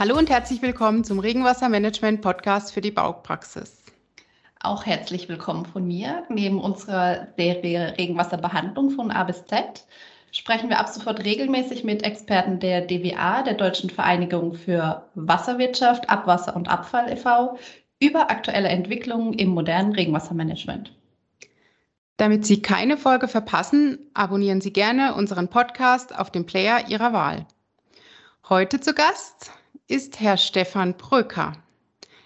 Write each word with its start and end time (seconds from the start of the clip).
Hallo 0.00 0.16
und 0.16 0.30
herzlich 0.30 0.62
willkommen 0.62 1.04
zum 1.04 1.18
Regenwassermanagement 1.18 2.22
Podcast 2.22 2.72
für 2.72 2.80
die 2.80 2.90
Baupraxis. 2.90 3.82
Auch 4.58 4.86
herzlich 4.86 5.28
willkommen 5.28 5.66
von 5.66 5.86
mir. 5.86 6.24
Neben 6.30 6.58
unserer 6.58 7.28
Serie 7.36 7.98
Regenwasserbehandlung 7.98 8.92
von 8.92 9.10
A 9.10 9.24
bis 9.24 9.44
Z 9.44 9.84
sprechen 10.32 10.70
wir 10.70 10.78
ab 10.78 10.88
sofort 10.88 11.22
regelmäßig 11.22 11.84
mit 11.84 12.02
Experten 12.02 12.60
der 12.60 12.80
DWA, 12.80 13.42
der 13.42 13.52
Deutschen 13.52 13.90
Vereinigung 13.90 14.54
für 14.54 15.06
Wasserwirtschaft, 15.16 16.08
Abwasser 16.08 16.56
und 16.56 16.70
Abfall 16.70 17.12
e.V., 17.12 17.58
über 18.02 18.30
aktuelle 18.30 18.68
Entwicklungen 18.68 19.34
im 19.34 19.50
modernen 19.50 19.92
Regenwassermanagement. 19.92 20.94
Damit 22.16 22.46
Sie 22.46 22.62
keine 22.62 22.96
Folge 22.96 23.28
verpassen, 23.28 23.98
abonnieren 24.14 24.62
Sie 24.62 24.72
gerne 24.72 25.14
unseren 25.14 25.48
Podcast 25.48 26.18
auf 26.18 26.30
dem 26.30 26.46
Player 26.46 26.88
Ihrer 26.88 27.12
Wahl. 27.12 27.44
Heute 28.48 28.80
zu 28.80 28.94
Gast 28.94 29.52
ist 29.90 30.20
Herr 30.20 30.36
Stefan 30.36 30.96
Bröcker. 30.96 31.52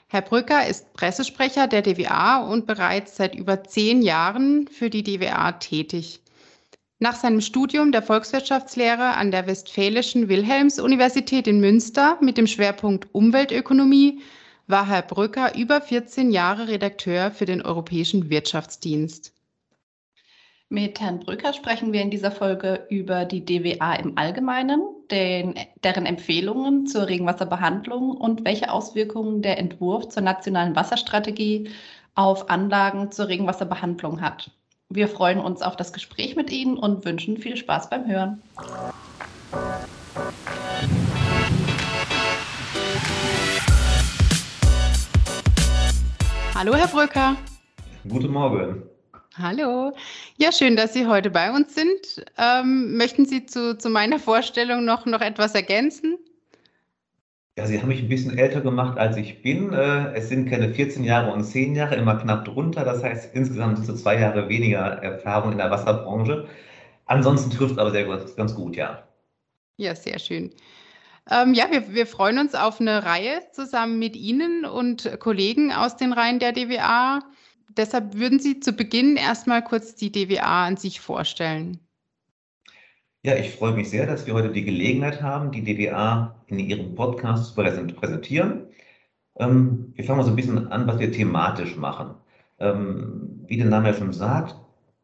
Herr 0.08 0.22
Brücker 0.22 0.66
ist 0.66 0.92
Pressesprecher 0.92 1.66
der 1.66 1.82
DWA 1.82 2.38
und 2.38 2.66
bereits 2.66 3.16
seit 3.16 3.34
über 3.34 3.64
zehn 3.64 4.02
Jahren 4.02 4.68
für 4.68 4.90
die 4.90 5.02
DWA 5.02 5.52
tätig. 5.52 6.20
Nach 6.98 7.16
seinem 7.16 7.40
Studium 7.40 7.90
der 7.90 8.02
Volkswirtschaftslehre 8.02 9.16
an 9.16 9.30
der 9.30 9.46
Westfälischen 9.46 10.28
Wilhelms-Universität 10.28 11.46
in 11.46 11.60
Münster 11.60 12.18
mit 12.20 12.38
dem 12.38 12.46
Schwerpunkt 12.46 13.08
Umweltökonomie 13.12 14.20
war 14.66 14.86
Herr 14.86 15.02
Brücker 15.02 15.56
über 15.56 15.80
14 15.80 16.30
Jahre 16.30 16.68
Redakteur 16.68 17.30
für 17.30 17.44
den 17.44 17.60
Europäischen 17.60 18.30
Wirtschaftsdienst. 18.30 19.33
Mit 20.70 20.98
Herrn 20.98 21.20
Brücker 21.20 21.52
sprechen 21.52 21.92
wir 21.92 22.00
in 22.00 22.10
dieser 22.10 22.30
Folge 22.30 22.86
über 22.88 23.26
die 23.26 23.44
DWA 23.44 23.96
im 23.96 24.16
Allgemeinen, 24.16 24.80
den, 25.10 25.54
deren 25.84 26.06
Empfehlungen 26.06 26.86
zur 26.86 27.06
Regenwasserbehandlung 27.06 28.12
und 28.12 28.46
welche 28.46 28.72
Auswirkungen 28.72 29.42
der 29.42 29.58
Entwurf 29.58 30.08
zur 30.08 30.22
nationalen 30.22 30.74
Wasserstrategie 30.74 31.68
auf 32.14 32.48
Anlagen 32.48 33.12
zur 33.12 33.28
Regenwasserbehandlung 33.28 34.22
hat. 34.22 34.50
Wir 34.88 35.08
freuen 35.08 35.38
uns 35.38 35.60
auf 35.60 35.76
das 35.76 35.92
Gespräch 35.92 36.34
mit 36.34 36.50
Ihnen 36.50 36.78
und 36.78 37.04
wünschen 37.04 37.36
viel 37.36 37.58
Spaß 37.58 37.90
beim 37.90 38.06
Hören. 38.06 38.42
Hallo, 46.54 46.74
Herr 46.74 46.88
Brücker. 46.88 47.36
Guten 48.08 48.32
Morgen. 48.32 48.93
Hallo. 49.36 49.92
Ja, 50.36 50.52
schön, 50.52 50.76
dass 50.76 50.92
Sie 50.92 51.08
heute 51.08 51.28
bei 51.28 51.50
uns 51.50 51.74
sind. 51.74 52.24
Ähm, 52.38 52.96
möchten 52.96 53.26
Sie 53.26 53.46
zu, 53.46 53.76
zu 53.76 53.90
meiner 53.90 54.20
Vorstellung 54.20 54.84
noch, 54.84 55.06
noch 55.06 55.20
etwas 55.20 55.56
ergänzen? 55.56 56.18
Ja, 57.58 57.66
Sie 57.66 57.80
haben 57.80 57.88
mich 57.88 58.00
ein 58.00 58.08
bisschen 58.08 58.38
älter 58.38 58.60
gemacht, 58.60 58.96
als 58.96 59.16
ich 59.16 59.42
bin. 59.42 59.72
Äh, 59.72 60.12
es 60.14 60.28
sind 60.28 60.48
keine 60.48 60.72
14 60.72 61.02
Jahre 61.02 61.32
und 61.32 61.42
10 61.42 61.74
Jahre, 61.74 61.96
immer 61.96 62.16
knapp 62.16 62.44
drunter. 62.44 62.84
Das 62.84 63.02
heißt, 63.02 63.34
insgesamt 63.34 63.78
sind 63.78 63.86
so 63.86 63.94
zwei 63.96 64.20
Jahre 64.20 64.48
weniger 64.48 64.78
Erfahrung 64.78 65.52
in 65.52 65.58
der 65.58 65.70
Wasserbranche. 65.70 66.46
Ansonsten 67.06 67.50
trifft 67.50 67.72
es 67.72 67.78
aber 67.78 67.90
sehr 67.90 68.04
gut, 68.04 68.36
ganz 68.36 68.54
gut, 68.54 68.76
ja. 68.76 69.02
Ja, 69.78 69.96
sehr 69.96 70.20
schön. 70.20 70.52
Ähm, 71.28 71.54
ja, 71.54 71.66
wir, 71.72 71.92
wir 71.92 72.06
freuen 72.06 72.38
uns 72.38 72.54
auf 72.54 72.80
eine 72.80 73.04
Reihe 73.04 73.40
zusammen 73.50 73.98
mit 73.98 74.14
Ihnen 74.14 74.64
und 74.64 75.18
Kollegen 75.18 75.72
aus 75.72 75.96
den 75.96 76.12
Reihen 76.12 76.38
der 76.38 76.52
DWA 76.52 77.20
deshalb 77.76 78.14
würden 78.14 78.38
Sie 78.38 78.60
zu 78.60 78.72
Beginn 78.72 79.16
erstmal 79.16 79.62
kurz 79.62 79.94
die 79.94 80.12
DWA 80.12 80.66
an 80.66 80.76
sich 80.76 81.00
vorstellen. 81.00 81.80
Ja, 83.22 83.36
ich 83.36 83.50
freue 83.50 83.72
mich 83.72 83.88
sehr, 83.88 84.06
dass 84.06 84.26
wir 84.26 84.34
heute 84.34 84.50
die 84.50 84.64
Gelegenheit 84.64 85.22
haben, 85.22 85.50
die 85.50 85.64
DWA 85.64 86.34
in 86.46 86.58
Ihrem 86.58 86.94
Podcast 86.94 87.46
zu 87.46 87.54
präsentieren. 87.54 88.66
Ähm, 89.36 89.92
wir 89.94 90.04
fangen 90.04 90.18
mal 90.18 90.24
so 90.24 90.30
ein 90.30 90.36
bisschen 90.36 90.68
an, 90.68 90.86
was 90.86 90.98
wir 90.98 91.10
thematisch 91.10 91.76
machen. 91.76 92.16
Ähm, 92.58 93.44
wie 93.46 93.56
der 93.56 93.66
Name 93.66 93.88
ja 93.88 93.94
schon 93.94 94.12
sagt, 94.12 94.54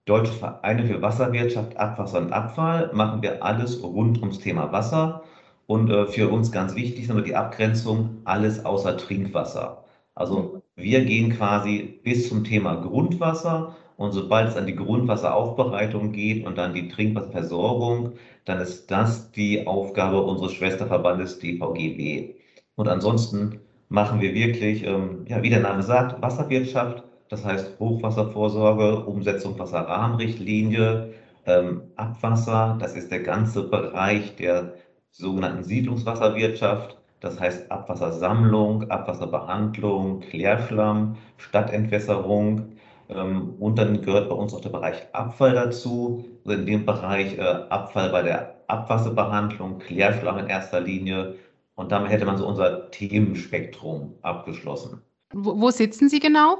Deutsche 0.05 0.33
Vereine 0.33 0.87
für 0.87 1.01
Wasserwirtschaft, 1.03 1.77
Abwasser 1.77 2.19
und 2.19 2.33
Abfall, 2.33 2.91
machen 2.93 3.23
wir 3.23 3.45
alles 3.45 3.83
rund 3.83 4.19
ums 4.21 4.39
Thema 4.39 4.73
Wasser. 4.73 5.23
Und 5.67 5.89
äh, 5.89 6.07
für 6.07 6.29
uns 6.29 6.53
ganz 6.53 6.75
wichtig 6.75 7.09
ist 7.09 7.27
die 7.27 7.37
Abgrenzung, 7.37 8.23
alles 8.25 8.65
außer 8.65 8.97
Trinkwasser. 8.97 9.85
Also 10.15 10.63
wir 10.83 11.05
gehen 11.05 11.31
quasi 11.31 12.01
bis 12.03 12.29
zum 12.29 12.45
Thema 12.45 12.77
Grundwasser 12.77 13.77
und 13.97 14.13
sobald 14.13 14.49
es 14.49 14.57
an 14.57 14.67
die 14.67 14.77
Grundwasseraufbereitung 14.77 16.13
geht 16.13 16.47
und 16.47 16.57
dann 16.57 16.75
die 16.75 16.89
Trinkwasserversorgung, 16.89 18.13
dann 18.47 18.61
ist 18.61 18.91
das 18.91 19.31
die 19.33 19.67
Aufgabe 19.67 20.23
unseres 20.23 20.55
Schwesterverbandes 20.55 21.39
DVGB. 21.39 22.35
Und 22.77 22.89
ansonsten 22.89 23.61
machen 23.91 24.21
wir 24.21 24.35
wirklich, 24.35 24.85
ähm, 24.85 25.27
ja, 25.29 25.43
wie 25.43 25.51
der 25.51 25.61
Name 25.61 25.83
sagt, 25.83 26.23
Wasserwirtschaft, 26.23 27.05
das 27.29 27.45
heißt 27.45 27.79
Hochwasservorsorge, 27.79 29.05
Umsetzung 29.05 29.59
Wasserrahmenrichtlinie, 29.59 31.13
ähm, 31.47 31.83
Abwasser, 31.97 32.79
das 32.81 32.97
ist 32.97 33.11
der 33.11 33.21
ganze 33.21 33.69
Bereich 33.69 34.37
der 34.37 34.75
sogenannten 35.11 35.65
Siedlungswasserwirtschaft 35.65 37.00
das 37.21 37.39
heißt 37.39 37.71
Abwassersammlung, 37.71 38.91
Abwasserbehandlung, 38.91 40.21
Klärschlamm, 40.21 41.17
Stadtentwässerung. 41.37 42.73
Ähm, 43.09 43.55
und 43.59 43.79
dann 43.79 44.03
gehört 44.03 44.29
bei 44.29 44.35
uns 44.35 44.55
auch 44.55 44.63
der 44.63 44.71
Bereich 44.71 44.97
Abfall 45.13 45.55
dazu. 45.55 46.25
Also 46.45 46.59
in 46.59 46.67
dem 46.67 46.87
Bereich 46.87 47.37
äh, 47.37 47.43
Abfall 47.43 48.11
bei 48.11 48.23
der 48.23 48.57
Abwasserbehandlung, 48.69 49.79
Klärschlamm 49.79 50.39
in 50.39 50.47
erster 50.47 50.81
Linie. 50.81 51.37
Und 51.75 51.93
damit 51.93 52.11
hätte 52.11 52.25
man 52.25 52.39
so 52.39 52.47
unser 52.47 52.91
Themenspektrum 52.91 54.15
abgeschlossen. 54.23 55.03
Wo, 55.33 55.61
wo 55.61 55.71
sitzen 55.71 56.09
Sie 56.09 56.21
genau? 56.21 56.59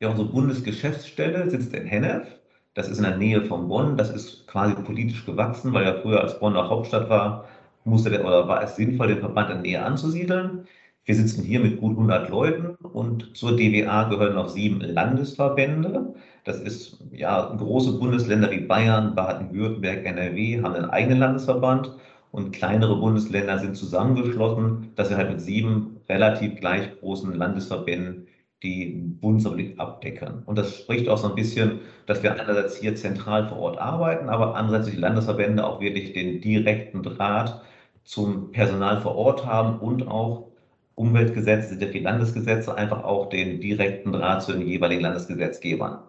Ja, 0.00 0.08
unsere 0.10 0.28
Bundesgeschäftsstelle 0.28 1.48
sitzt 1.50 1.74
in 1.74 1.86
Hennef. 1.86 2.26
Das 2.74 2.88
ist 2.88 2.98
in 2.98 3.04
der 3.04 3.18
Nähe 3.18 3.42
von 3.42 3.68
Bonn. 3.68 3.96
Das 3.98 4.10
ist 4.10 4.46
quasi 4.46 4.74
politisch 4.74 5.26
gewachsen, 5.26 5.74
weil 5.74 5.84
ja 5.84 5.94
früher 6.00 6.22
als 6.22 6.38
Bonn 6.38 6.56
auch 6.56 6.70
Hauptstadt 6.70 7.10
war, 7.10 7.44
musste 7.84 8.10
der, 8.10 8.24
oder 8.24 8.48
war 8.48 8.62
es 8.62 8.76
sinnvoll, 8.76 9.08
den 9.08 9.20
Verband 9.20 9.50
dann 9.50 9.62
näher 9.62 9.84
anzusiedeln. 9.86 10.66
Wir 11.04 11.16
sitzen 11.16 11.42
hier 11.42 11.58
mit 11.60 11.80
gut 11.80 11.92
100 11.92 12.30
Leuten 12.30 12.76
und 12.76 13.36
zur 13.36 13.56
DWA 13.56 14.04
gehören 14.04 14.34
noch 14.34 14.48
sieben 14.48 14.80
Landesverbände. 14.80 16.14
Das 16.44 16.60
ist 16.60 16.98
ja 17.10 17.54
große 17.56 17.98
Bundesländer 17.98 18.50
wie 18.50 18.60
Bayern, 18.60 19.14
Baden-Württemberg, 19.14 20.04
NRW 20.04 20.62
haben 20.62 20.74
einen 20.74 20.90
eigenen 20.90 21.18
Landesverband 21.18 21.92
und 22.30 22.52
kleinere 22.52 22.96
Bundesländer 22.96 23.58
sind 23.58 23.76
zusammengeschlossen, 23.76 24.92
dass 24.94 25.10
wir 25.10 25.16
halt 25.16 25.30
mit 25.30 25.40
sieben 25.40 26.00
relativ 26.08 26.60
gleich 26.60 26.98
großen 27.00 27.34
Landesverbänden 27.34 28.28
die 28.62 29.16
Bundesrepublik 29.20 29.78
abdecken. 29.80 30.42
Und 30.46 30.56
das 30.56 30.76
spricht 30.76 31.08
auch 31.08 31.18
so 31.18 31.28
ein 31.28 31.34
bisschen, 31.34 31.80
dass 32.06 32.22
wir 32.22 32.32
einerseits 32.32 32.76
hier 32.76 32.94
zentral 32.94 33.48
vor 33.48 33.58
Ort 33.58 33.78
arbeiten, 33.78 34.28
aber 34.28 34.54
andererseits 34.54 34.94
die 34.94 35.00
Landesverbände 35.00 35.66
auch 35.66 35.80
wirklich 35.80 36.12
den 36.12 36.40
direkten 36.40 37.02
Draht 37.02 37.60
zum 38.04 38.52
Personal 38.52 39.00
vor 39.00 39.16
Ort 39.16 39.46
haben 39.46 39.78
und 39.80 40.08
auch 40.08 40.48
Umweltgesetze, 40.94 41.76
die 41.76 41.98
Landesgesetze, 42.00 42.74
einfach 42.76 43.04
auch 43.04 43.28
den 43.28 43.60
direkten 43.60 44.12
Draht 44.12 44.42
zu 44.42 44.52
den 44.52 44.66
jeweiligen 44.66 45.02
Landesgesetzgebern. 45.02 46.00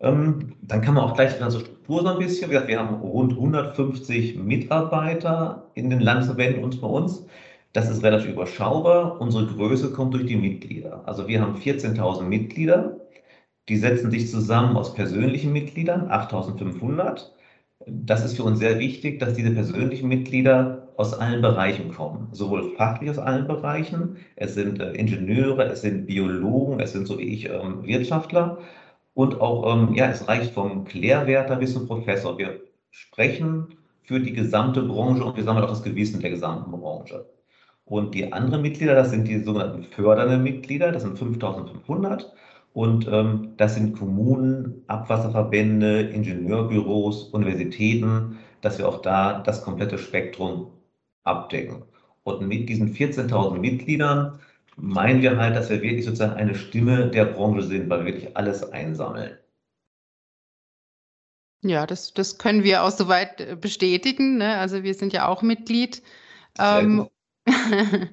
Ähm, 0.00 0.54
dann 0.62 0.82
kann 0.82 0.94
man 0.94 1.04
auch 1.04 1.14
gleich 1.14 1.40
in 1.40 1.50
zur 1.50 1.60
Struktur 1.60 2.02
so 2.02 2.08
ein 2.08 2.18
bisschen. 2.18 2.50
Wir 2.50 2.78
haben 2.78 2.94
rund 2.96 3.32
150 3.32 4.36
Mitarbeiter 4.36 5.70
in 5.74 5.90
den 5.90 6.00
Landesverbänden 6.00 6.62
und 6.62 6.80
bei 6.80 6.86
uns. 6.86 7.26
Das 7.72 7.90
ist 7.90 8.02
relativ 8.02 8.30
überschaubar. 8.30 9.20
Unsere 9.20 9.46
Größe 9.46 9.92
kommt 9.92 10.14
durch 10.14 10.26
die 10.26 10.36
Mitglieder. 10.36 11.02
Also 11.06 11.28
wir 11.28 11.40
haben 11.40 11.56
14.000 11.56 12.22
Mitglieder. 12.22 13.00
Die 13.68 13.76
setzen 13.76 14.10
sich 14.10 14.30
zusammen 14.30 14.76
aus 14.76 14.94
persönlichen 14.94 15.52
Mitgliedern, 15.52 16.08
8.500 16.10 17.30
das 17.86 18.24
ist 18.24 18.36
für 18.36 18.44
uns 18.44 18.58
sehr 18.58 18.78
wichtig, 18.78 19.18
dass 19.20 19.34
diese 19.34 19.50
persönlichen 19.52 20.08
Mitglieder 20.08 20.87
aus 20.98 21.14
allen 21.14 21.40
Bereichen 21.40 21.94
kommen, 21.94 22.28
sowohl 22.32 22.74
fachlich 22.76 23.08
aus 23.08 23.18
allen 23.18 23.46
Bereichen, 23.46 24.16
es 24.34 24.54
sind 24.54 24.80
äh, 24.80 24.92
Ingenieure, 24.92 25.64
es 25.66 25.82
sind 25.82 26.06
Biologen, 26.06 26.80
es 26.80 26.92
sind 26.92 27.06
so 27.06 27.18
wie 27.18 27.34
ich 27.34 27.48
ähm, 27.48 27.84
Wirtschaftler 27.84 28.58
und 29.14 29.40
auch, 29.40 29.72
ähm, 29.72 29.94
ja, 29.94 30.06
es 30.10 30.26
reicht 30.26 30.52
vom 30.54 30.84
Klärwärter 30.84 31.56
bis 31.56 31.74
zum 31.74 31.86
Professor. 31.86 32.36
Wir 32.36 32.60
sprechen 32.90 33.76
für 34.02 34.18
die 34.18 34.32
gesamte 34.32 34.82
Branche 34.82 35.24
und 35.24 35.36
wir 35.36 35.44
sammeln 35.44 35.64
auch 35.64 35.70
das 35.70 35.84
Gewissen 35.84 36.20
der 36.20 36.30
gesamten 36.30 36.72
Branche. 36.72 37.26
Und 37.84 38.14
die 38.14 38.32
anderen 38.32 38.62
Mitglieder, 38.62 38.96
das 38.96 39.10
sind 39.10 39.28
die 39.28 39.38
sogenannten 39.44 39.84
fördernden 39.84 40.42
Mitglieder, 40.42 40.90
das 40.90 41.02
sind 41.02 41.16
5500. 41.16 42.32
Und 42.72 43.06
ähm, 43.08 43.52
das 43.56 43.76
sind 43.76 43.96
Kommunen, 43.96 44.82
Abwasserverbände, 44.88 46.00
Ingenieurbüros, 46.00 47.24
Universitäten, 47.30 48.38
dass 48.62 48.78
wir 48.78 48.88
auch 48.88 49.00
da 49.00 49.40
das 49.40 49.62
komplette 49.62 49.98
Spektrum 49.98 50.72
abdecken. 51.28 51.82
Und 52.24 52.46
mit 52.46 52.68
diesen 52.68 52.94
14.000 52.94 53.58
Mitgliedern 53.58 54.38
meinen 54.76 55.22
wir 55.22 55.36
halt, 55.36 55.56
dass 55.56 55.70
wir 55.70 55.82
wirklich 55.82 56.04
sozusagen 56.04 56.34
eine 56.34 56.54
Stimme 56.54 57.08
der 57.08 57.24
Branche 57.26 57.62
sind, 57.62 57.88
weil 57.90 58.04
wir 58.04 58.14
wirklich 58.14 58.36
alles 58.36 58.62
einsammeln. 58.72 59.36
Ja, 61.62 61.86
das, 61.86 62.14
das 62.14 62.38
können 62.38 62.62
wir 62.62 62.84
auch 62.84 62.90
soweit 62.90 63.40
äh, 63.40 63.56
bestätigen. 63.56 64.38
Ne? 64.38 64.56
Also 64.58 64.84
wir 64.84 64.94
sind 64.94 65.12
ja 65.12 65.26
auch 65.26 65.42
Mitglied. 65.42 66.02
Ähm, 66.58 67.08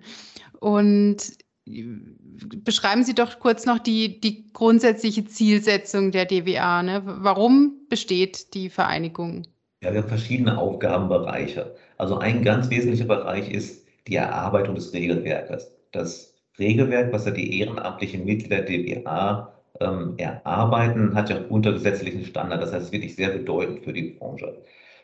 Und 0.60 1.18
beschreiben 1.66 3.04
Sie 3.04 3.14
doch 3.14 3.40
kurz 3.40 3.66
noch 3.66 3.80
die, 3.80 4.20
die 4.20 4.52
grundsätzliche 4.52 5.26
Zielsetzung 5.26 6.12
der 6.12 6.26
DWA. 6.26 6.84
Ne? 6.84 7.02
Warum 7.06 7.88
besteht 7.90 8.54
die 8.54 8.70
Vereinigung? 8.70 9.48
Ja, 9.84 9.94
wir 9.94 10.02
haben 10.02 10.10
verschiedene 10.10 10.58
Aufgabenbereiche. 10.58 11.76
Also 11.98 12.18
ein 12.18 12.44
ganz 12.44 12.70
wesentlicher 12.70 13.06
Bereich 13.06 13.50
ist 13.50 13.86
die 14.08 14.16
Erarbeitung 14.16 14.76
des 14.76 14.94
Regelwerkes. 14.94 15.72
Das 15.92 16.34
Regelwerk, 16.60 17.12
was 17.12 17.26
ja 17.26 17.32
die 17.32 17.60
ehrenamtlichen 17.60 18.26
Mitglieder 18.26 18.62
der 18.62 18.78
DWA 18.78 19.54
ähm, 19.80 20.14
erarbeiten, 20.18 21.16
hat 21.16 21.30
ja 21.30 21.38
untergesetzlichen 21.50 22.26
Standard. 22.26 22.62
Das 22.62 22.72
heißt, 22.72 22.82
es 22.82 22.88
ist 22.88 22.94
wirklich 22.94 23.16
sehr 23.16 23.30
bedeutend 23.30 23.84
für 23.84 23.94
die 23.94 24.12
Branche. 24.20 24.62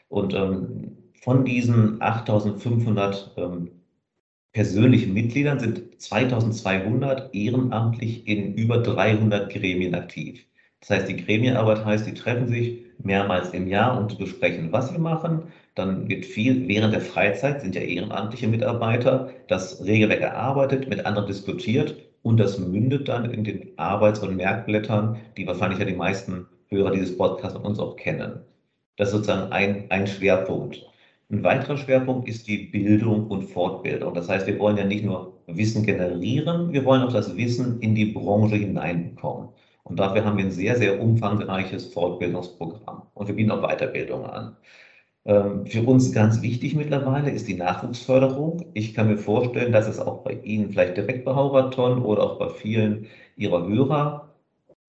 Und 0.09 0.33
ähm, 0.33 0.97
von 1.21 1.45
diesen 1.45 2.01
8500 2.01 3.33
ähm, 3.38 3.69
persönlichen 4.53 5.13
Mitgliedern 5.13 5.59
sind 5.59 6.01
2200 6.01 7.33
ehrenamtlich 7.33 8.27
in 8.27 8.55
über 8.55 8.79
300 8.79 9.51
Gremien 9.51 9.95
aktiv. 9.95 10.45
Das 10.81 10.89
heißt, 10.89 11.09
die 11.09 11.17
Gremienarbeit 11.17 11.85
heißt, 11.85 12.07
die 12.07 12.13
treffen 12.13 12.47
sich 12.47 12.85
mehrmals 13.03 13.51
im 13.51 13.68
Jahr 13.68 13.98
und 13.98 14.18
besprechen, 14.18 14.71
was 14.71 14.89
sie 14.89 14.98
machen. 14.98 15.44
Dann 15.75 16.09
wird 16.09 16.25
viel 16.25 16.68
während 16.68 16.94
der 16.94 17.01
Freizeit, 17.01 17.62
sind 17.62 17.75
ja 17.75 17.81
ehrenamtliche 17.81 18.48
Mitarbeiter, 18.48 19.30
das 19.48 19.83
Regelwerk 19.83 20.21
erarbeitet, 20.21 20.89
mit 20.89 21.06
anderen 21.06 21.27
diskutiert 21.27 21.95
und 22.24 22.39
das 22.39 22.59
mündet 22.59 23.07
dann 23.07 23.31
in 23.31 23.44
den 23.44 23.69
Arbeits- 23.77 24.19
und 24.19 24.36
Merkblättern, 24.36 25.18
die 25.38 25.48
wahrscheinlich 25.48 25.80
ja 25.80 25.86
die 25.86 25.95
meisten 25.95 26.48
Hörer 26.68 26.92
dieses 26.92 27.18
Podcasts 27.18 27.57
und 27.57 27.65
uns 27.65 27.80
auch 27.80 27.95
kennen. 27.95 28.42
Das 28.98 29.09
ist 29.09 29.13
sozusagen 29.13 29.51
ein, 29.51 29.86
ein 29.89 30.07
Schwerpunkt. 30.07 30.86
Ein 31.31 31.44
weiterer 31.44 31.77
Schwerpunkt 31.77 32.27
ist 32.27 32.48
die 32.48 32.68
Bildung 32.68 33.27
und 33.27 33.44
Fortbildung. 33.44 34.13
Das 34.13 34.30
heißt, 34.30 34.48
wir 34.48 34.59
wollen 34.59 34.77
ja 34.77 34.86
nicht 34.86 35.06
nur 35.06 35.42
Wissen 35.48 35.86
generieren, 35.86 36.74
wir 36.74 36.86
wollen 36.86 37.01
auch 37.03 37.13
das 37.13 37.36
Wissen 37.38 37.80
in 37.80 37.95
die 37.95 38.07
Branche 38.07 38.56
hineinbekommen. 38.56 39.50
Und 39.83 40.00
dafür 40.00 40.24
haben 40.25 40.38
wir 40.38 40.45
ein 40.45 40.51
sehr, 40.51 40.78
sehr 40.78 41.01
umfangreiches 41.01 41.86
Fortbildungsprogramm. 41.94 43.04
Und 43.13 43.28
wir 43.28 43.36
bieten 43.36 43.51
auch 43.51 43.62
Weiterbildung 43.62 44.25
an. 44.25 44.57
Ähm, 45.25 45.66
für 45.68 45.83
uns 45.83 46.12
ganz 46.13 46.42
wichtig 46.42 46.75
mittlerweile 46.75 47.30
ist 47.31 47.48
die 47.48 47.56
Nachwuchsförderung. 47.56 48.66
Ich 48.74 48.94
kann 48.94 49.07
mir 49.07 49.18
vorstellen, 49.18 49.72
dass 49.72 49.88
es 49.88 50.00
auch 50.00 50.24
bei 50.24 50.33
Ihnen 50.44 50.72
vielleicht 50.72 50.98
direkt 50.98 51.25
bei 51.25 51.36
Hauberton 51.36 52.04
oder 52.04 52.24
auch 52.24 52.39
bei 52.39 52.50
vielen 52.50 53.07
Ihrer 53.36 53.68
Hörer 53.68 54.30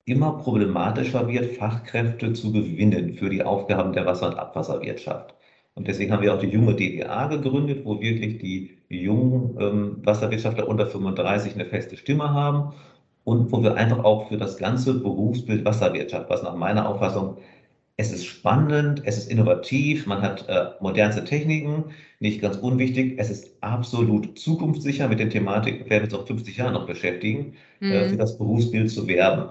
immer 0.05 0.33
problematischer 0.39 1.29
wird, 1.29 1.57
Fachkräfte 1.57 2.33
zu 2.33 2.53
gewinnen 2.53 3.15
für 3.15 3.31
die 3.31 3.43
Aufgaben 3.45 3.93
der 3.93 4.07
Wasser- 4.07 4.29
und 4.29 4.39
Abwasserwirtschaft. 4.39 5.35
Und 5.75 5.89
deswegen 5.89 6.13
haben 6.13 6.23
wir 6.23 6.35
auch 6.35 6.41
die 6.41 6.49
junge 6.49 6.75
DDA 6.75 7.27
gegründet, 7.29 7.85
wo 7.85 8.01
wirklich 8.01 8.39
die 8.39 8.79
jungen 8.89 9.57
ähm, 9.61 9.97
Wasserwirtschaftler 10.05 10.69
unter 10.69 10.87
35 10.87 11.55
eine 11.55 11.67
feste 11.67 11.97
Stimme 11.97 12.31
haben 12.33 12.75
und 13.25 13.53
wo 13.53 13.63
wir 13.63 13.75
einfach 13.75 14.05
auch 14.05 14.29
für 14.29 14.37
das 14.37 14.59
ganze 14.59 14.95
Berufsbild 14.95 15.65
Wasserwirtschaft, 15.65 16.29
was 16.29 16.43
nach 16.43 16.57
meiner 16.57 16.89
Auffassung 16.89 17.39
es 17.97 18.13
ist 18.13 18.25
spannend, 18.25 19.03
es 19.05 19.19
ist 19.19 19.31
innovativ, 19.31 20.07
man 20.07 20.23
hat 20.23 20.49
äh, 20.49 20.71
modernste 20.81 21.25
Techniken, 21.25 21.85
nicht 22.21 22.41
ganz 22.41 22.57
unwichtig. 22.57 23.15
Es 23.19 23.31
ist 23.31 23.51
absolut 23.61 24.39
zukunftssicher. 24.39 25.09
Mit 25.09 25.21
der 25.21 25.29
Thematik 25.29 25.91
werden 25.91 26.09
wir 26.09 26.15
uns 26.15 26.15
auch 26.15 26.27
50 26.27 26.57
Jahre 26.57 26.73
noch 26.73 26.87
beschäftigen, 26.87 27.55
äh, 27.81 27.85
mhm. 27.85 27.93
äh, 27.93 28.09
für 28.09 28.17
das 28.17 28.39
Berufsbild 28.39 28.91
zu 28.91 29.07
werben. 29.07 29.51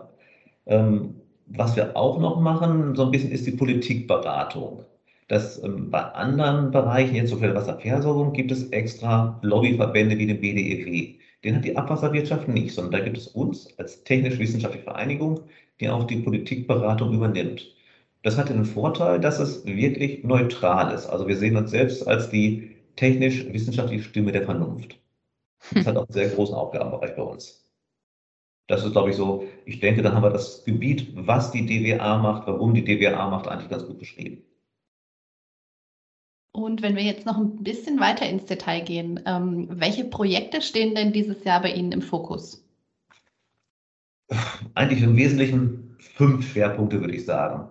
Ähm, 0.66 1.16
was 1.48 1.76
wir 1.76 1.96
auch 1.96 2.20
noch 2.20 2.40
machen, 2.40 2.96
so 2.96 3.06
ein 3.06 3.12
bisschen 3.12 3.32
ist 3.32 3.46
die 3.46 3.52
Politikberatung. 3.52 4.86
Das 5.28 5.64
ähm, 5.64 5.90
bei 5.90 6.02
anderen 6.02 6.72
Bereichen, 6.72 7.16
jetzt 7.16 7.30
so 7.30 7.38
für 7.38 7.54
Wasserversorgung, 7.54 8.34
gibt 8.34 8.52
es 8.52 8.70
extra 8.70 9.40
Lobbyverbände 9.44 10.18
wie 10.18 10.28
den 10.28 10.42
BDEW. 10.42 11.20
Den 11.44 11.56
hat 11.56 11.66
die 11.66 11.76
Abwasserwirtschaft 11.76 12.48
nicht, 12.48 12.74
sondern 12.74 12.92
da 12.92 13.00
gibt 13.00 13.18
es 13.18 13.28
uns 13.28 13.78
als 13.80 14.04
technisch-wissenschaftliche 14.04 14.84
Vereinigung, 14.84 15.42
die 15.80 15.90
auch 15.90 16.06
die 16.06 16.18
Politikberatung 16.18 17.14
übernimmt. 17.14 17.76
Das 18.24 18.38
hat 18.38 18.50
den 18.50 18.66
Vorteil, 18.66 19.20
dass 19.20 19.40
es 19.40 19.66
wirklich 19.66 20.24
neutral 20.24 20.94
ist. 20.94 21.08
Also 21.08 21.28
wir 21.28 21.38
sehen 21.38 21.58
uns 21.58 21.72
selbst 21.72 22.08
als 22.08 22.30
die 22.30 22.76
technisch-wissenschaftliche 22.96 24.04
Stimme 24.04 24.32
der 24.32 24.44
Vernunft. 24.44 25.00
Das 25.74 25.88
hat 25.88 25.98
auch 25.98 26.08
einen 26.08 26.14
sehr 26.14 26.30
großen 26.30 26.56
Aufgabenbereich 26.56 27.16
bei 27.16 27.24
uns. 27.24 27.68
Das 28.68 28.86
ist, 28.86 28.92
glaube 28.94 29.10
ich, 29.10 29.16
so, 29.16 29.46
ich 29.66 29.80
denke, 29.80 30.02
dann 30.02 30.14
haben 30.14 30.24
wir 30.24 30.30
das 30.30 30.64
Gebiet, 30.64 31.12
was 31.16 31.52
die 31.52 31.66
DWA 31.66 32.18
macht, 32.20 32.48
warum 32.48 32.74
die 32.74 32.84
DWA 32.86 33.30
macht, 33.30 33.48
eigentlich 33.48 33.70
ganz 33.70 33.86
gut 33.86 34.00
beschrieben. 34.00 34.44
Und 36.54 36.82
wenn 36.82 36.96
wir 36.96 37.04
jetzt 37.04 37.26
noch 37.26 37.38
ein 37.38 37.64
bisschen 37.64 38.00
weiter 38.00 38.28
ins 38.28 38.46
Detail 38.46 38.82
gehen, 38.82 39.22
ähm, 39.26 39.68
welche 39.72 40.04
Projekte 40.04 40.62
stehen 40.62 40.96
denn 40.96 41.14
dieses 41.14 41.44
Jahr 41.46 41.62
bei 41.62 41.72
Ihnen 41.72 41.94
im 41.94 42.02
Fokus? 42.02 42.66
Eigentlich 44.76 45.02
im 45.02 45.16
Wesentlichen 45.16 45.96
fünf 46.00 46.52
Schwerpunkte, 46.52 47.00
würde 47.00 47.16
ich 47.16 47.26
sagen. 47.26 47.70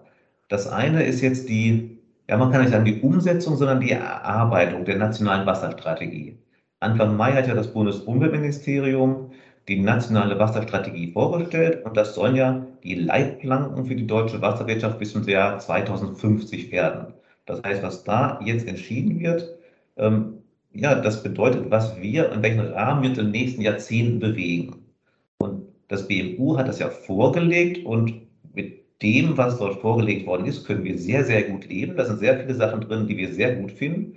Das 0.49 0.67
eine 0.67 1.05
ist 1.05 1.21
jetzt 1.21 1.49
die, 1.49 1.99
ja, 2.29 2.37
man 2.39 2.51
kann 2.51 2.63
nicht 2.63 2.71
sagen 2.71 2.85
die 2.85 3.01
Umsetzung, 3.01 3.57
sondern 3.57 3.81
die 3.81 3.91
Erarbeitung 3.91 4.85
der 4.85 4.97
nationalen 4.97 5.47
Wasserstrategie. 5.47 6.39
Anfang 6.81 7.17
Mai 7.17 7.33
hat 7.33 7.47
ja 7.47 7.55
das 7.55 7.73
Bundesumweltministerium 7.73 9.31
die 9.69 9.79
nationale 9.79 10.39
Wasserstrategie 10.39 11.13
vorgestellt 11.13 11.85
und 11.85 11.97
das 11.97 12.15
sollen 12.15 12.35
ja 12.35 12.67
die 12.83 12.95
Leitplanken 12.95 13.85
für 13.85 13.95
die 13.95 14.07
deutsche 14.07 14.41
Wasserwirtschaft 14.41 14.99
bis 14.99 15.13
zum 15.13 15.29
Jahr 15.29 15.59
2050 15.59 16.73
werden. 16.73 17.13
Das 17.51 17.63
heißt, 17.65 17.83
was 17.83 18.05
da 18.05 18.39
jetzt 18.45 18.69
entschieden 18.69 19.19
wird, 19.19 19.59
ähm, 19.97 20.35
ja, 20.73 20.95
das 20.95 21.25
bedeutet, 21.25 21.69
was 21.69 22.01
wir, 22.01 22.31
in 22.31 22.43
welchen 22.43 22.61
Rahmen 22.61 23.03
wir 23.03 23.11
in 23.11 23.17
den 23.17 23.31
nächsten 23.33 23.61
Jahrzehnten 23.61 24.21
bewegen. 24.21 24.85
Und 25.39 25.65
das 25.89 26.07
BMU 26.07 26.57
hat 26.57 26.69
das 26.69 26.79
ja 26.79 26.89
vorgelegt 26.89 27.85
und 27.85 28.23
mit 28.55 28.85
dem, 29.03 29.37
was 29.37 29.59
dort 29.59 29.81
vorgelegt 29.81 30.27
worden 30.27 30.47
ist, 30.47 30.65
können 30.65 30.85
wir 30.85 30.97
sehr, 30.97 31.25
sehr 31.25 31.43
gut 31.43 31.69
leben. 31.69 31.97
Da 31.97 32.05
sind 32.05 32.21
sehr 32.21 32.39
viele 32.39 32.55
Sachen 32.55 32.83
drin, 32.83 33.09
die 33.09 33.17
wir 33.17 33.33
sehr 33.33 33.57
gut 33.57 33.73
finden. 33.73 34.17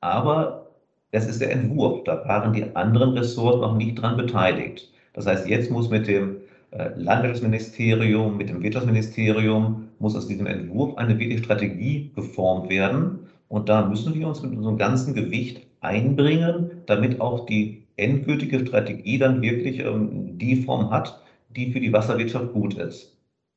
Aber 0.00 0.72
das 1.12 1.28
ist 1.28 1.40
der 1.40 1.52
Entwurf. 1.52 2.02
Da 2.04 2.26
waren 2.26 2.52
die 2.52 2.74
anderen 2.74 3.16
Ressorts 3.16 3.60
noch 3.60 3.76
nicht 3.76 4.02
dran 4.02 4.16
beteiligt. 4.16 4.90
Das 5.12 5.26
heißt, 5.26 5.46
jetzt 5.46 5.70
muss 5.70 5.90
mit 5.90 6.08
dem 6.08 6.38
Landwirtschaftsministerium, 6.74 8.36
mit 8.36 8.48
dem 8.48 8.62
Wirtschaftsministerium, 8.62 9.88
muss 9.98 10.16
aus 10.16 10.26
diesem 10.26 10.46
Entwurf 10.46 10.96
eine 10.96 11.18
wirkliche 11.18 11.44
Strategie 11.44 12.10
geformt 12.14 12.68
werden. 12.68 13.20
Und 13.48 13.68
da 13.68 13.86
müssen 13.86 14.14
wir 14.14 14.26
uns 14.26 14.42
mit 14.42 14.56
unserem 14.56 14.76
ganzen 14.76 15.14
Gewicht 15.14 15.66
einbringen, 15.80 16.70
damit 16.86 17.20
auch 17.20 17.46
die 17.46 17.84
endgültige 17.96 18.66
Strategie 18.66 19.18
dann 19.18 19.40
wirklich 19.40 19.78
ähm, 19.78 20.36
die 20.38 20.56
Form 20.56 20.90
hat, 20.90 21.20
die 21.54 21.72
für 21.72 21.80
die 21.80 21.92
Wasserwirtschaft 21.92 22.52
gut 22.52 22.74
ist. 22.74 23.16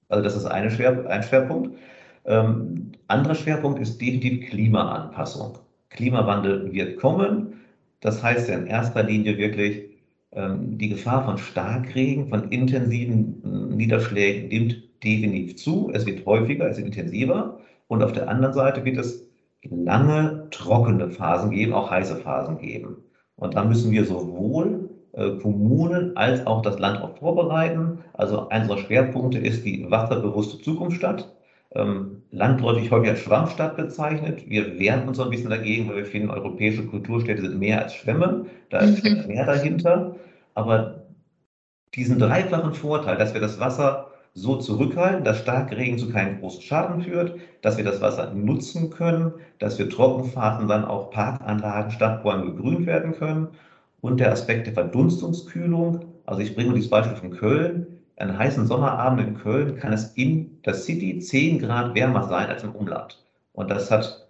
Also 0.09 0.23
das 0.23 0.35
ist 0.35 0.45
eine 0.45 0.69
Schwer, 0.69 1.09
ein 1.09 1.23
Schwerpunkt. 1.23 1.75
Ähm, 2.25 2.91
anderer 3.07 3.35
Schwerpunkt 3.35 3.79
ist 3.79 3.99
definitiv 3.99 4.49
Klimaanpassung. 4.49 5.57
Klimawandel 5.89 6.71
wird 6.71 6.97
kommen. 6.97 7.53
Das 8.01 8.21
heißt 8.21 8.49
ja 8.49 8.57
in 8.57 8.67
erster 8.67 9.03
Linie 9.03 9.37
wirklich, 9.37 9.86
die 10.33 10.89
Gefahr 10.89 11.25
von 11.25 11.37
Starkregen, 11.37 12.29
von 12.29 12.49
intensiven 12.49 13.41
äh, 13.43 13.75
Niederschlägen 13.75 14.49
nimmt 14.49 15.03
definitiv 15.03 15.57
zu. 15.57 15.91
Es 15.93 16.05
wird 16.05 16.25
häufiger, 16.25 16.69
es 16.69 16.77
wird 16.77 16.87
intensiver. 16.87 17.59
Und 17.87 18.03
auf 18.03 18.11
der 18.11 18.27
anderen 18.27 18.53
Seite 18.53 18.83
wird 18.83 18.97
es 18.97 19.27
lange 19.63 20.47
trockene 20.51 21.09
Phasen 21.09 21.51
geben, 21.51 21.73
auch 21.73 21.89
heiße 21.89 22.17
Phasen 22.17 22.57
geben. 22.57 22.97
Und 23.35 23.55
da 23.55 23.63
müssen 23.63 23.91
wir 23.91 24.05
sowohl 24.05 24.89
äh, 25.13 25.31
Kommunen 25.37 26.17
als 26.17 26.45
auch 26.45 26.61
das 26.61 26.79
Land 26.79 27.01
auch 27.01 27.17
vorbereiten. 27.17 27.99
Also 28.13 28.49
eines 28.49 28.69
unserer 28.69 28.85
Schwerpunkte 28.85 29.39
ist 29.39 29.65
die 29.65 29.89
wasserbewusste 29.89 30.61
Zukunftsstadt. 30.61 31.36
Ähm, 31.77 32.23
landläufig 32.31 32.89
häufig 32.89 33.11
als 33.11 33.19
Schwammstadt 33.19 33.77
bezeichnet. 33.77 34.49
Wir 34.49 34.79
wehren 34.79 35.07
uns 35.07 35.17
so 35.17 35.23
ein 35.23 35.29
bisschen 35.29 35.51
dagegen, 35.51 35.87
weil 35.87 35.97
wir 35.97 36.05
finden, 36.05 36.31
europäische 36.31 36.85
Kulturstädte 36.85 37.43
sind 37.43 37.59
mehr 37.59 37.83
als 37.83 37.93
Schwämme. 37.93 38.47
Da 38.69 38.79
ist 38.79 39.03
mhm. 39.03 39.27
mehr 39.27 39.45
dahinter. 39.45 40.15
Aber 40.55 41.03
diesen 41.93 42.17
dreifachen 42.17 42.73
Vorteil, 42.73 43.17
dass 43.17 43.33
wir 43.35 43.41
das 43.41 43.59
Wasser 43.59 44.07
so 44.33 44.55
zurückhalten, 44.57 45.23
dass 45.23 45.39
Starkregen 45.39 45.97
zu 45.97 46.09
keinem 46.09 46.39
großen 46.39 46.61
Schaden 46.61 47.01
führt, 47.01 47.39
dass 47.61 47.77
wir 47.77 47.83
das 47.83 48.01
Wasser 48.01 48.33
nutzen 48.33 48.89
können, 48.89 49.33
dass 49.59 49.79
wir 49.79 49.89
Trockenphasen 49.89 50.67
dann 50.67 50.85
auch 50.85 51.09
Parkanlagen, 51.11 51.91
Stadtbäume 51.91 52.51
begrünt 52.51 52.85
werden 52.85 53.13
können 53.13 53.47
und 54.01 54.19
der 54.19 54.31
Aspekt 54.31 54.67
der 54.67 54.73
Verdunstungskühlung. 54.73 56.05
Also 56.25 56.41
ich 56.41 56.55
bringe 56.55 56.73
dieses 56.73 56.89
Beispiel 56.89 57.17
von 57.17 57.31
Köln. 57.31 57.96
An 58.17 58.37
heißen 58.37 58.65
Sommerabend 58.65 59.27
in 59.27 59.35
Köln 59.35 59.77
kann 59.77 59.93
es 59.93 60.13
in 60.15 60.61
der 60.63 60.73
City 60.73 61.19
10 61.19 61.59
Grad 61.59 61.93
wärmer 61.95 62.27
sein 62.27 62.49
als 62.49 62.63
im 62.63 62.71
Umland. 62.71 63.23
Und 63.53 63.69
das 63.69 63.91
hat 63.91 64.27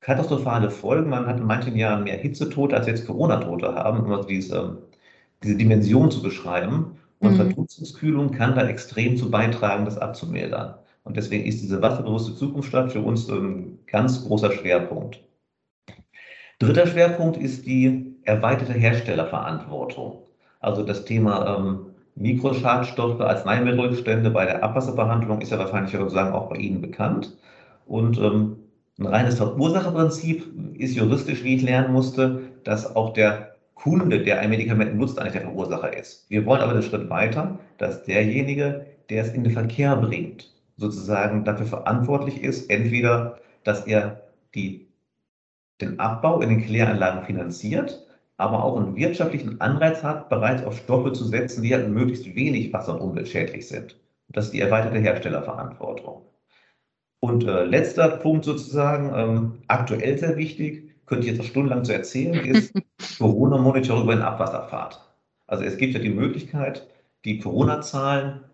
katastrophale 0.00 0.70
Folgen. 0.70 1.10
Man 1.10 1.26
hat 1.26 1.38
in 1.38 1.46
manchen 1.46 1.76
Jahren 1.76 2.04
mehr 2.04 2.18
Hitzetote 2.18 2.76
als 2.76 2.86
jetzt 2.86 3.06
Corona-Tote 3.06 3.74
haben, 3.74 4.00
um 4.00 4.26
diese, 4.26 4.82
diese 5.42 5.56
Dimension 5.56 6.10
zu 6.10 6.22
beschreiben. 6.22 6.98
Und 7.20 7.32
mhm. 7.32 7.36
Verdunstungskühlung 7.36 8.30
kann 8.30 8.54
da 8.54 8.68
extrem 8.68 9.16
zu 9.16 9.30
beitragen, 9.30 9.86
das 9.86 9.98
abzumildern. 9.98 10.74
Und 11.04 11.16
deswegen 11.16 11.46
ist 11.46 11.62
diese 11.62 11.80
wasserbewusste 11.80 12.36
Zukunftsstadt 12.36 12.92
für 12.92 13.00
uns 13.00 13.28
ein 13.30 13.78
ganz 13.86 14.26
großer 14.26 14.52
Schwerpunkt. 14.52 15.22
Dritter 16.58 16.86
Schwerpunkt 16.86 17.38
ist 17.38 17.64
die 17.64 18.16
erweiterte 18.24 18.74
Herstellerverantwortung. 18.74 20.18
Also 20.60 20.82
das 20.82 21.06
Thema 21.06 21.56
ähm, 21.56 21.86
Mikroschadstoffe, 22.18 23.20
Arzneimittelrückstände 23.20 24.30
bei 24.30 24.44
der 24.44 24.62
Abwasserbehandlung 24.64 25.40
ist 25.40 25.52
ja 25.52 25.58
wahrscheinlich 25.58 25.92
sozusagen 25.92 26.34
auch 26.34 26.48
bei 26.48 26.56
Ihnen 26.56 26.80
bekannt. 26.80 27.36
Und 27.86 28.18
ähm, 28.18 28.56
ein 28.98 29.06
reines 29.06 29.36
Verursacherprinzip 29.36 30.44
ist 30.74 30.96
juristisch, 30.96 31.44
wie 31.44 31.56
ich 31.56 31.62
lernen 31.62 31.92
musste, 31.92 32.40
dass 32.64 32.96
auch 32.96 33.12
der 33.12 33.54
Kunde, 33.74 34.24
der 34.24 34.40
ein 34.40 34.50
Medikament 34.50 34.96
nutzt, 34.96 35.18
eigentlich 35.18 35.34
der 35.34 35.42
Verursacher 35.42 35.96
ist. 35.96 36.28
Wir 36.28 36.44
wollen 36.44 36.60
aber 36.60 36.72
den 36.72 36.82
Schritt 36.82 37.08
weiter, 37.08 37.60
dass 37.78 38.02
derjenige, 38.02 38.86
der 39.08 39.22
es 39.22 39.32
in 39.32 39.44
den 39.44 39.52
Verkehr 39.52 39.94
bringt, 39.94 40.52
sozusagen 40.76 41.44
dafür 41.44 41.66
verantwortlich 41.66 42.42
ist, 42.42 42.68
entweder, 42.68 43.38
dass 43.62 43.86
er 43.86 44.22
die, 44.56 44.88
den 45.80 46.00
Abbau 46.00 46.40
in 46.40 46.48
den 46.48 46.64
Kläranlagen 46.64 47.22
finanziert, 47.22 48.07
aber 48.38 48.64
auch 48.64 48.76
einen 48.76 48.96
wirtschaftlichen 48.96 49.60
Anreiz 49.60 50.02
hat, 50.02 50.28
bereits 50.28 50.64
auf 50.64 50.78
Stoffe 50.78 51.12
zu 51.12 51.24
setzen, 51.24 51.62
die 51.62 51.74
halt 51.74 51.90
möglichst 51.90 52.34
wenig 52.34 52.72
wasser- 52.72 52.94
und 52.94 53.00
umweltschädlich 53.00 53.68
sind. 53.68 54.00
Das 54.28 54.46
ist 54.46 54.54
die 54.54 54.60
erweiterte 54.60 54.98
Herstellerverantwortung. 54.98 56.22
Und 57.20 57.44
äh, 57.44 57.64
letzter 57.64 58.08
Punkt 58.08 58.44
sozusagen, 58.44 59.12
ähm, 59.14 59.62
aktuell 59.66 60.16
sehr 60.18 60.36
wichtig, 60.36 60.94
könnte 61.06 61.24
ich 61.24 61.32
jetzt 61.32 61.38
noch 61.38 61.46
stundenlang 61.46 61.84
zu 61.84 61.92
erzählen, 61.92 62.34
ist 62.46 62.72
Corona-Monitor 63.18 64.02
über 64.02 64.14
den 64.14 64.22
Abwasserpfad. 64.22 65.04
Also 65.48 65.64
es 65.64 65.76
gibt 65.76 65.94
ja 65.94 66.00
die 66.00 66.10
Möglichkeit, 66.10 66.86
die 67.24 67.38
Corona-Zahlen 67.38 68.44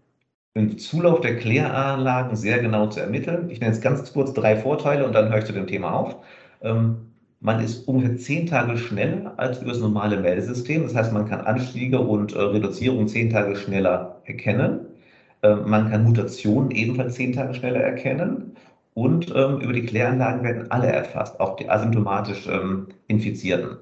im 0.54 0.78
Zulauf 0.78 1.20
der 1.20 1.36
Kläranlagen 1.36 2.36
sehr 2.36 2.60
genau 2.60 2.86
zu 2.86 3.00
ermitteln. 3.00 3.50
Ich 3.50 3.60
nenne 3.60 3.72
jetzt 3.72 3.82
ganz 3.82 4.12
kurz 4.12 4.32
drei 4.32 4.56
Vorteile 4.56 5.04
und 5.04 5.12
dann 5.12 5.28
höre 5.28 5.38
ich 5.38 5.44
zu 5.44 5.52
dem 5.52 5.66
Thema 5.66 5.92
auf. 5.92 6.16
Ähm, 6.62 7.13
man 7.44 7.62
ist 7.62 7.86
ungefähr 7.86 8.16
zehn 8.16 8.46
Tage 8.46 8.78
schneller 8.78 9.34
als 9.36 9.60
über 9.60 9.72
das 9.72 9.80
normale 9.80 10.16
Meldesystem. 10.18 10.82
Das 10.82 10.94
heißt, 10.94 11.12
man 11.12 11.28
kann 11.28 11.42
Anstiege 11.42 12.00
und 12.00 12.32
äh, 12.32 12.40
Reduzierung 12.40 13.06
zehn 13.06 13.28
Tage 13.28 13.54
schneller 13.54 14.22
erkennen. 14.24 14.86
Äh, 15.42 15.56
man 15.56 15.90
kann 15.90 16.04
Mutationen 16.04 16.70
ebenfalls 16.70 17.16
zehn 17.16 17.34
Tage 17.34 17.52
schneller 17.52 17.80
erkennen. 17.80 18.56
Und 18.94 19.30
ähm, 19.36 19.60
über 19.60 19.74
die 19.74 19.84
Kläranlagen 19.84 20.42
werden 20.42 20.70
alle 20.70 20.86
erfasst, 20.86 21.38
auch 21.38 21.56
die 21.56 21.68
asymptomatisch 21.68 22.46
ähm, 22.46 22.86
Infizierten. 23.08 23.76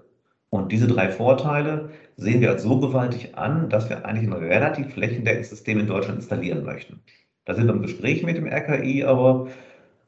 Und 0.50 0.72
diese 0.72 0.88
drei 0.88 1.10
Vorteile 1.10 1.90
sehen 2.16 2.40
wir 2.40 2.50
als 2.50 2.64
so 2.64 2.80
gewaltig 2.80 3.38
an, 3.38 3.68
dass 3.70 3.88
wir 3.88 4.04
eigentlich 4.04 4.26
ein 4.26 4.32
relativ 4.32 4.92
flächendeckendes 4.94 5.50
System 5.50 5.78
in 5.78 5.86
Deutschland 5.86 6.18
installieren 6.18 6.64
möchten. 6.64 7.00
Da 7.44 7.54
sind 7.54 7.66
wir 7.66 7.74
im 7.74 7.82
Gespräch 7.82 8.24
mit 8.24 8.36
dem 8.36 8.48
RKI, 8.48 9.04
aber 9.04 9.46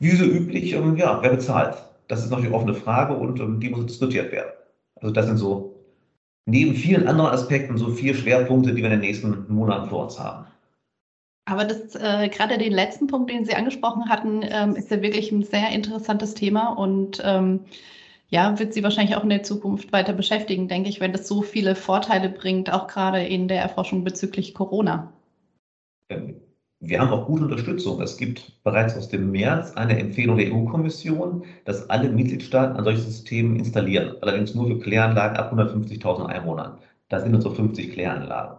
wie 0.00 0.10
so 0.10 0.24
üblich, 0.24 0.72
ähm, 0.72 0.96
ja, 0.96 1.20
wer 1.22 1.30
bezahlt? 1.30 1.76
Das 2.08 2.24
ist 2.24 2.30
noch 2.30 2.40
die 2.40 2.50
offene 2.50 2.74
Frage 2.74 3.14
und 3.14 3.40
ähm, 3.40 3.60
die 3.60 3.70
muss 3.70 3.86
diskutiert 3.86 4.32
werden. 4.32 4.52
Also 4.96 5.12
das 5.12 5.26
sind 5.26 5.38
so 5.38 5.74
neben 6.46 6.74
vielen 6.74 7.08
anderen 7.08 7.30
Aspekten 7.30 7.78
so 7.78 7.88
vier 7.90 8.14
Schwerpunkte, 8.14 8.74
die 8.74 8.82
wir 8.82 8.86
in 8.86 8.92
den 8.92 9.00
nächsten 9.00 9.46
Monaten 9.52 9.88
vor 9.88 10.04
uns 10.04 10.18
haben. 10.18 10.46
Aber 11.46 11.64
das 11.64 11.94
äh, 11.94 12.28
gerade 12.28 12.56
den 12.56 12.72
letzten 12.72 13.06
Punkt, 13.06 13.30
den 13.30 13.44
Sie 13.44 13.54
angesprochen 13.54 14.08
hatten, 14.08 14.40
ähm, 14.42 14.76
ist 14.76 14.90
ja 14.90 15.02
wirklich 15.02 15.30
ein 15.30 15.42
sehr 15.42 15.70
interessantes 15.70 16.34
Thema 16.34 16.68
und 16.68 17.22
ähm, 17.24 17.60
ja, 18.28 18.58
wird 18.58 18.72
Sie 18.72 18.82
wahrscheinlich 18.82 19.16
auch 19.16 19.22
in 19.22 19.28
der 19.28 19.42
Zukunft 19.42 19.92
weiter 19.92 20.14
beschäftigen, 20.14 20.68
denke 20.68 20.88
ich, 20.88 21.00
wenn 21.00 21.12
das 21.12 21.28
so 21.28 21.42
viele 21.42 21.74
Vorteile 21.74 22.30
bringt, 22.30 22.72
auch 22.72 22.86
gerade 22.86 23.22
in 23.22 23.48
der 23.48 23.60
Erforschung 23.60 24.04
bezüglich 24.04 24.54
Corona. 24.54 25.12
Ähm, 26.08 26.40
wir 26.80 27.00
haben 27.00 27.10
auch 27.10 27.26
gute 27.26 27.44
Unterstützung. 27.44 28.00
Es 28.02 28.16
gibt 28.16 28.62
bereits 28.62 28.96
aus 28.96 29.08
dem 29.08 29.30
März 29.30 29.72
eine 29.72 29.98
Empfehlung 29.98 30.36
der 30.36 30.52
EU-Kommission, 30.52 31.44
dass 31.64 31.88
alle 31.88 32.10
Mitgliedstaaten 32.10 32.76
ein 32.76 32.84
solches 32.84 33.04
System 33.04 33.56
installieren. 33.56 34.16
Allerdings 34.20 34.54
nur 34.54 34.66
für 34.66 34.78
Kläranlagen 34.78 35.36
ab 35.36 35.52
150.000 35.52 36.26
Einwohnern. 36.26 36.78
Da 37.08 37.20
sind 37.20 37.34
unsere 37.34 37.54
50 37.54 37.92
Kläranlagen. 37.92 38.58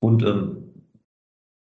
Und 0.00 0.22
ähm, 0.22 0.70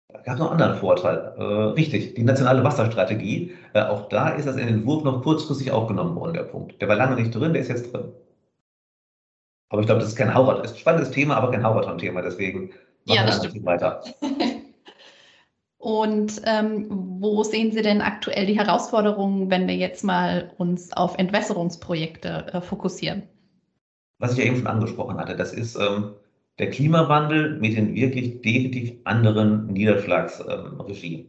gab 0.08 0.34
es 0.34 0.38
noch 0.38 0.50
einen 0.50 0.60
anderen 0.60 0.80
Vorteil. 0.80 1.34
Äh, 1.36 1.42
richtig, 1.42 2.14
die 2.14 2.24
nationale 2.24 2.64
Wasserstrategie. 2.64 3.52
Äh, 3.74 3.82
auch 3.82 4.08
da 4.08 4.30
ist 4.30 4.46
das 4.46 4.56
in 4.56 4.66
den 4.66 4.78
Entwurf 4.78 5.04
noch 5.04 5.22
kurzfristig 5.22 5.70
aufgenommen 5.70 6.16
worden, 6.16 6.34
der 6.34 6.44
Punkt. 6.44 6.80
Der 6.80 6.88
war 6.88 6.96
lange 6.96 7.16
nicht 7.16 7.34
drin, 7.34 7.52
der 7.52 7.62
ist 7.62 7.68
jetzt 7.68 7.92
drin. 7.92 8.12
Aber 9.70 9.82
ich 9.82 9.86
glaube, 9.86 10.00
das 10.00 10.10
ist 10.10 10.16
kein 10.16 10.34
Haurat. 10.34 10.58
Das 10.58 10.70
ist 10.70 10.76
ein 10.78 10.80
spannendes 10.80 11.10
Thema, 11.10 11.36
aber 11.36 11.50
kein 11.50 11.62
Haurat-Thema. 11.62 12.22
Deswegen 12.22 12.70
machen 13.04 13.26
ja, 13.26 13.26
wir 13.26 13.32
einfach 13.34 13.64
weiter. 13.64 14.02
Und 15.78 16.42
ähm, 16.44 16.86
wo 17.20 17.44
sehen 17.44 17.70
Sie 17.70 17.82
denn 17.82 18.00
aktuell 18.00 18.46
die 18.46 18.58
Herausforderungen, 18.58 19.48
wenn 19.48 19.68
wir 19.68 19.76
jetzt 19.76 20.02
mal 20.02 20.52
uns 20.58 20.92
auf 20.92 21.16
Entwässerungsprojekte 21.16 22.46
äh, 22.52 22.60
fokussieren? 22.60 23.22
Was 24.18 24.32
ich 24.32 24.38
ja 24.38 24.44
eben 24.44 24.56
schon 24.56 24.66
angesprochen 24.66 25.18
hatte, 25.18 25.36
das 25.36 25.52
ist 25.52 25.76
ähm, 25.76 26.14
der 26.58 26.70
Klimawandel 26.70 27.60
mit 27.60 27.76
den 27.76 27.94
wirklich 27.94 28.42
definitiv 28.42 28.94
anderen 29.04 29.68
Niederschlagsregime. 29.68 31.26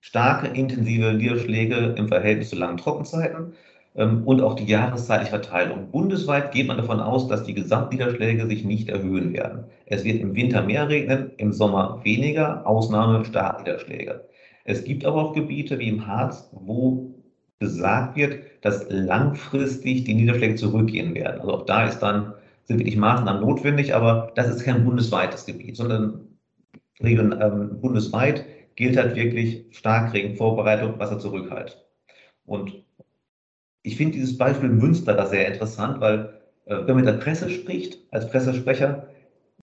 Starke, 0.00 0.48
intensive 0.48 1.14
Niederschläge 1.14 1.94
im 1.96 2.08
Verhältnis 2.08 2.50
zu 2.50 2.56
langen 2.56 2.76
Trockenzeiten 2.76 3.54
und 3.96 4.42
auch 4.42 4.54
die 4.54 4.66
jahreszeitliche 4.66 5.30
Verteilung. 5.30 5.90
Bundesweit 5.90 6.52
geht 6.52 6.66
man 6.66 6.76
davon 6.76 7.00
aus, 7.00 7.28
dass 7.28 7.44
die 7.44 7.54
Gesamtniederschläge 7.54 8.46
sich 8.46 8.64
nicht 8.64 8.90
erhöhen 8.90 9.32
werden. 9.32 9.64
Es 9.86 10.04
wird 10.04 10.20
im 10.20 10.34
Winter 10.34 10.62
mehr 10.62 10.88
regnen, 10.88 11.30
im 11.38 11.52
Sommer 11.52 12.00
weniger, 12.04 12.66
Ausnahme 12.66 13.24
Starkniederschläge. 13.24 14.28
Es 14.64 14.84
gibt 14.84 15.06
aber 15.06 15.22
auch 15.22 15.32
Gebiete 15.32 15.78
wie 15.78 15.88
im 15.88 16.06
Harz, 16.06 16.50
wo 16.52 17.14
gesagt 17.58 18.16
wird, 18.16 18.40
dass 18.60 18.86
langfristig 18.90 20.04
die 20.04 20.14
Niederschläge 20.14 20.56
zurückgehen 20.56 21.14
werden. 21.14 21.40
Also 21.40 21.54
auch 21.54 21.64
da 21.64 21.86
ist 21.86 22.00
dann 22.00 22.34
sind 22.64 22.80
wirklich 22.80 22.96
Maßnahmen 22.96 23.40
notwendig, 23.40 23.94
aber 23.94 24.32
das 24.34 24.48
ist 24.48 24.64
kein 24.64 24.84
bundesweites 24.84 25.46
Gebiet, 25.46 25.76
sondern 25.76 26.26
ähm, 27.00 27.80
bundesweit 27.80 28.44
gilt 28.74 28.96
halt 28.96 29.14
wirklich 29.14 29.64
Starkregenvorbereitung, 29.70 30.98
Wasserzurückhalt. 30.98 31.82
Und 32.44 32.84
ich 33.86 33.96
finde 33.96 34.14
dieses 34.14 34.36
Beispiel 34.36 34.68
Münster 34.68 35.14
da 35.14 35.26
sehr 35.26 35.46
interessant, 35.46 36.00
weil 36.00 36.40
äh, 36.66 36.76
wenn 36.76 36.96
man 36.96 36.96
mit 36.96 37.06
der 37.06 37.12
Presse 37.12 37.48
spricht, 37.50 37.98
als 38.10 38.28
Pressesprecher, 38.28 39.06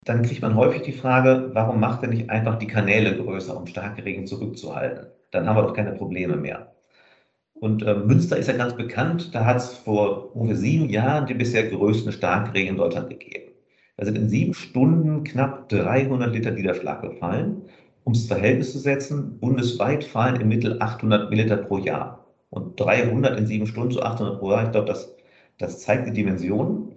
dann 0.04 0.22
kriegt 0.22 0.42
man 0.42 0.54
häufig 0.54 0.82
die 0.82 0.92
Frage, 0.92 1.50
warum 1.54 1.80
macht 1.80 2.02
er 2.02 2.08
nicht 2.08 2.30
einfach 2.30 2.56
die 2.58 2.68
Kanäle 2.68 3.16
größer, 3.16 3.56
um 3.56 3.66
starke 3.66 4.04
Regen 4.04 4.26
zurückzuhalten? 4.28 5.06
Dann 5.32 5.48
haben 5.48 5.56
wir 5.56 5.62
doch 5.62 5.74
keine 5.74 5.92
Probleme 5.92 6.36
mehr. 6.36 6.72
Und 7.54 7.82
äh, 7.82 7.94
Münster 7.94 8.36
ist 8.36 8.48
ja 8.48 8.56
ganz 8.56 8.76
bekannt. 8.76 9.34
Da 9.34 9.44
hat 9.44 9.56
es 9.56 9.74
vor 9.74 10.34
ungefähr 10.36 10.56
sieben 10.56 10.88
Jahren 10.88 11.26
den 11.26 11.38
bisher 11.38 11.68
größten 11.68 12.12
Starkregen 12.12 12.70
in 12.70 12.76
Deutschland 12.76 13.10
gegeben. 13.10 13.52
Da 13.96 14.04
sind 14.04 14.16
in 14.16 14.28
sieben 14.28 14.54
Stunden 14.54 15.24
knapp 15.24 15.68
300 15.68 16.32
Liter 16.32 16.52
Niederschlag 16.52 17.02
gefallen. 17.02 17.62
Um 18.04 18.12
es 18.12 18.26
Verhältnis 18.26 18.72
zu 18.72 18.78
setzen, 18.78 19.38
bundesweit 19.40 20.04
fallen 20.04 20.40
im 20.40 20.48
Mittel 20.48 20.80
800 20.80 21.30
Milliliter 21.30 21.56
pro 21.56 21.78
Jahr. 21.78 22.21
Und 22.52 22.78
300 22.78 23.38
in 23.38 23.46
sieben 23.46 23.66
Stunden 23.66 23.92
zu 23.92 24.02
800 24.02 24.38
pro 24.38 24.50
Jahr, 24.50 24.66
ich 24.66 24.72
glaube, 24.72 24.86
das, 24.86 25.16
das 25.56 25.80
zeigt 25.80 26.06
die 26.06 26.12
Dimensionen. 26.12 26.92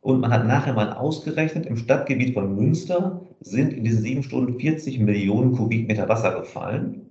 Und 0.00 0.20
man 0.20 0.32
hat 0.32 0.46
nachher 0.46 0.72
mal 0.72 0.94
ausgerechnet, 0.94 1.66
im 1.66 1.76
Stadtgebiet 1.76 2.32
von 2.32 2.56
Münster 2.56 3.20
sind 3.40 3.74
in 3.74 3.84
diesen 3.84 4.02
sieben 4.02 4.22
Stunden 4.22 4.58
40 4.58 5.00
Millionen 5.00 5.52
Kubikmeter 5.52 6.08
Wasser 6.08 6.40
gefallen. 6.40 7.10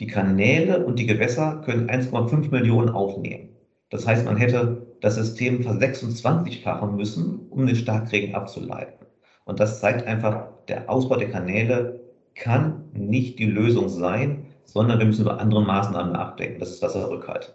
Die 0.00 0.06
Kanäle 0.06 0.86
und 0.86 0.98
die 0.98 1.06
Gewässer 1.06 1.60
können 1.66 1.90
1,5 1.90 2.50
Millionen 2.50 2.88
aufnehmen. 2.88 3.50
Das 3.90 4.06
heißt, 4.06 4.24
man 4.24 4.38
hätte 4.38 4.86
das 5.02 5.16
System 5.16 5.62
ver-26-fachen 5.62 6.96
müssen, 6.96 7.46
um 7.50 7.66
den 7.66 7.76
Starkregen 7.76 8.34
abzuleiten. 8.34 9.04
Und 9.44 9.60
das 9.60 9.80
zeigt 9.80 10.06
einfach, 10.06 10.46
der 10.68 10.88
Ausbau 10.88 11.16
der 11.16 11.30
Kanäle 11.30 12.00
kann 12.34 12.84
nicht 12.94 13.38
die 13.38 13.44
Lösung 13.44 13.90
sein, 13.90 14.46
sondern 14.64 14.98
wir 14.98 15.06
müssen 15.06 15.22
über 15.22 15.40
andere 15.40 15.62
Maßnahmen 15.62 16.12
nachdenken. 16.12 16.60
Das 16.60 16.70
ist 16.70 16.82
Wasserrückhalt. 16.82 17.54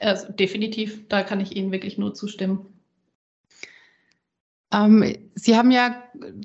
Also 0.00 0.32
definitiv, 0.32 1.08
da 1.08 1.22
kann 1.22 1.40
ich 1.40 1.56
Ihnen 1.56 1.72
wirklich 1.72 1.98
nur 1.98 2.14
zustimmen. 2.14 2.66
Ähm, 4.72 5.16
Sie 5.34 5.56
haben 5.56 5.70
ja 5.70 6.02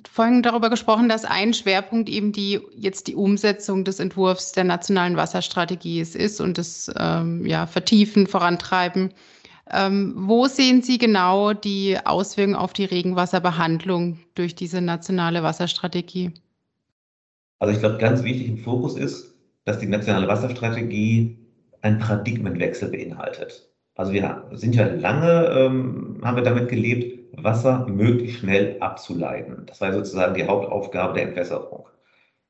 vorhin 0.10 0.44
darüber 0.44 0.70
gesprochen, 0.70 1.10
dass 1.10 1.26
ein 1.26 1.54
Schwerpunkt 1.54 2.10
eben 2.10 2.32
die 2.32 2.60
jetzt 2.76 3.08
die 3.08 3.16
Umsetzung 3.16 3.84
des 3.84 4.00
Entwurfs 4.00 4.52
der 4.52 4.64
nationalen 4.64 5.18
Wasserstrategie 5.18 6.02
ist 6.02 6.40
und 6.40 6.58
das 6.58 6.92
ähm, 6.98 7.46
ja, 7.46 7.66
Vertiefen, 7.66 8.28
Vorantreiben. 8.28 9.14
Ähm, 9.72 10.14
wo 10.16 10.48
sehen 10.48 10.82
Sie 10.82 10.98
genau 10.98 11.54
die 11.54 11.98
Auswirkungen 12.04 12.56
auf 12.56 12.74
die 12.74 12.86
Regenwasserbehandlung 12.86 14.20
durch 14.36 14.56
diese 14.56 14.82
nationale 14.82 15.44
Wasserstrategie? 15.44 16.34
Also 17.60 17.74
ich 17.74 17.80
glaube, 17.80 17.98
ganz 17.98 18.24
wichtig 18.24 18.48
im 18.48 18.58
Fokus 18.58 18.98
ist, 18.98 19.36
dass 19.66 19.80
die 19.80 19.88
nationale 19.88 20.28
Wasserstrategie 20.28 21.38
einen 21.82 22.00
Paradigmenwechsel 22.00 22.90
beinhaltet. 22.90 23.70
Also 23.96 24.14
wir 24.14 24.46
sind 24.54 24.76
ja 24.76 24.88
lange, 24.88 25.48
ähm, 25.50 26.22
haben 26.24 26.38
wir 26.38 26.44
damit 26.44 26.70
gelebt, 26.70 27.20
Wasser 27.44 27.86
möglichst 27.88 28.40
schnell 28.40 28.78
abzuleiten. 28.80 29.66
Das 29.66 29.82
war 29.82 29.94
sozusagen 29.94 30.34
die 30.36 30.48
Hauptaufgabe 30.48 31.14
der 31.14 31.28
Entwässerung. 31.28 31.88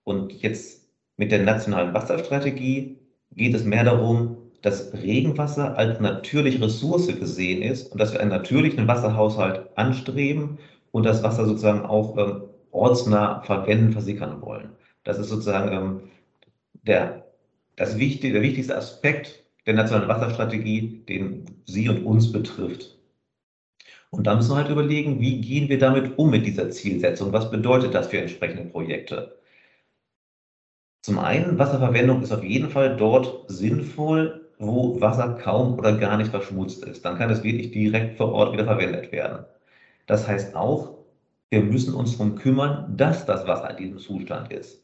Und 0.04 0.32
jetzt 0.42 0.90
mit 1.18 1.32
der 1.32 1.44
nationalen 1.44 1.94
Wasserstrategie 1.94 2.98
geht 3.32 3.54
es 3.54 3.66
mehr 3.66 3.84
darum, 3.84 4.38
dass 4.62 4.94
Regenwasser 4.94 5.78
als 5.78 6.00
natürliche 6.00 6.62
Ressource 6.62 7.08
gesehen 7.08 7.62
ist 7.62 7.92
und 7.92 8.00
dass 8.00 8.14
wir 8.14 8.20
einen 8.20 8.30
natürlichen 8.30 8.88
Wasserhaushalt 8.88 9.70
anstreben 9.76 10.60
und 10.92 11.06
das 11.06 11.24
Wasser 11.24 11.46
sozusagen 11.46 11.86
auch 11.86 12.18
ähm, 12.18 12.44
ortsnah 12.72 13.42
verwenden, 13.42 13.92
versickern 13.92 14.42
wollen. 14.42 14.70
Das 15.10 15.18
ist 15.18 15.30
sozusagen 15.30 15.72
ähm, 15.76 16.02
der, 16.84 17.26
das 17.76 17.98
wichtig, 17.98 18.34
der 18.34 18.44
wichtigste 18.44 18.78
Aspekt 18.78 19.44
der 19.66 19.74
nationalen 19.74 20.08
Wasserstrategie, 20.08 21.04
den 21.10 21.46
Sie 21.66 21.90
und 21.90 22.06
uns 22.06 22.32
betrifft. 22.32 22.96
Und 24.12 24.28
da 24.28 24.36
müssen 24.36 24.52
wir 24.52 24.58
halt 24.58 24.70
überlegen, 24.70 25.20
wie 25.20 25.42
gehen 25.42 25.68
wir 25.68 25.80
damit 25.80 26.20
um 26.20 26.30
mit 26.30 26.46
dieser 26.46 26.70
Zielsetzung? 26.70 27.34
Was 27.34 27.50
bedeutet 27.50 27.96
das 27.96 28.10
für 28.10 28.20
entsprechende 28.20 28.66
Projekte? 28.66 29.40
Zum 31.02 31.18
einen, 31.18 31.58
Wasserverwendung 31.58 32.22
ist 32.22 32.32
auf 32.32 32.44
jeden 32.44 32.70
Fall 32.70 32.96
dort 32.96 33.50
sinnvoll, 33.50 34.48
wo 34.60 35.02
Wasser 35.02 35.40
kaum 35.42 35.80
oder 35.80 35.98
gar 35.98 36.18
nicht 36.18 36.30
verschmutzt 36.30 36.84
ist. 36.86 37.04
Dann 37.04 37.18
kann 37.18 37.32
es 37.32 37.42
wirklich 37.42 37.72
direkt 37.72 38.18
vor 38.18 38.32
Ort 38.32 38.54
wieder 38.54 38.66
verwendet 38.66 39.12
werden. 39.12 39.44
Das 40.06 40.28
heißt 40.28 40.56
auch, 40.56 41.00
wir 41.50 41.64
müssen 41.64 41.96
uns 41.96 42.16
darum 42.16 42.36
kümmern, 42.36 42.96
dass 42.96 43.26
das 43.26 43.48
Wasser 43.48 43.72
in 43.72 43.78
diesem 43.78 43.98
Zustand 43.98 44.54
ist. 44.54 44.84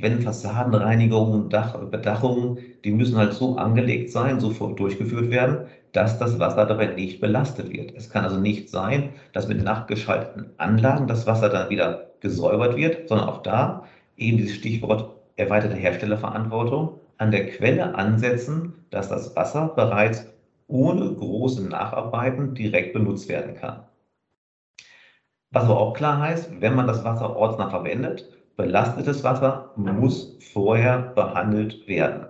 Wenn 0.00 0.22
Fassadenreinigungen, 0.22 1.50
Dach, 1.50 1.76
Bedachungen, 1.90 2.58
die 2.84 2.90
müssen 2.92 3.16
halt 3.16 3.32
so 3.32 3.56
angelegt 3.56 4.10
sein, 4.10 4.40
so 4.40 4.50
durchgeführt 4.52 5.30
werden, 5.30 5.66
dass 5.92 6.18
das 6.18 6.38
Wasser 6.38 6.66
dabei 6.66 6.86
nicht 6.86 7.20
belastet 7.20 7.70
wird. 7.72 7.92
Es 7.94 8.08
kann 8.10 8.24
also 8.24 8.38
nicht 8.40 8.68
sein, 8.70 9.10
dass 9.32 9.48
mit 9.48 9.62
nachgeschalteten 9.62 10.52
Anlagen 10.56 11.06
das 11.08 11.26
Wasser 11.26 11.48
dann 11.48 11.70
wieder 11.70 12.10
gesäubert 12.20 12.76
wird, 12.76 13.08
sondern 13.08 13.28
auch 13.28 13.42
da 13.42 13.84
eben 14.16 14.36
dieses 14.38 14.56
Stichwort 14.56 15.16
erweiterte 15.36 15.76
Herstellerverantwortung 15.76 17.00
an 17.16 17.30
der 17.30 17.46
Quelle 17.46 17.94
ansetzen, 17.94 18.74
dass 18.90 19.08
das 19.08 19.34
Wasser 19.36 19.68
bereits 19.74 20.26
ohne 20.68 21.12
große 21.12 21.62
Nacharbeiten 21.68 22.54
direkt 22.54 22.92
benutzt 22.92 23.28
werden 23.28 23.54
kann. 23.54 23.82
Was 25.50 25.64
aber 25.64 25.78
auch 25.78 25.92
klar 25.94 26.18
heißt, 26.20 26.60
wenn 26.60 26.74
man 26.74 26.86
das 26.86 27.04
Wasser 27.04 27.36
ortsnah 27.36 27.68
verwendet, 27.70 28.37
belastetes 28.58 29.24
Wasser 29.24 29.72
muss 29.76 30.36
vorher 30.52 30.98
behandelt 31.14 31.88
werden. 31.88 32.26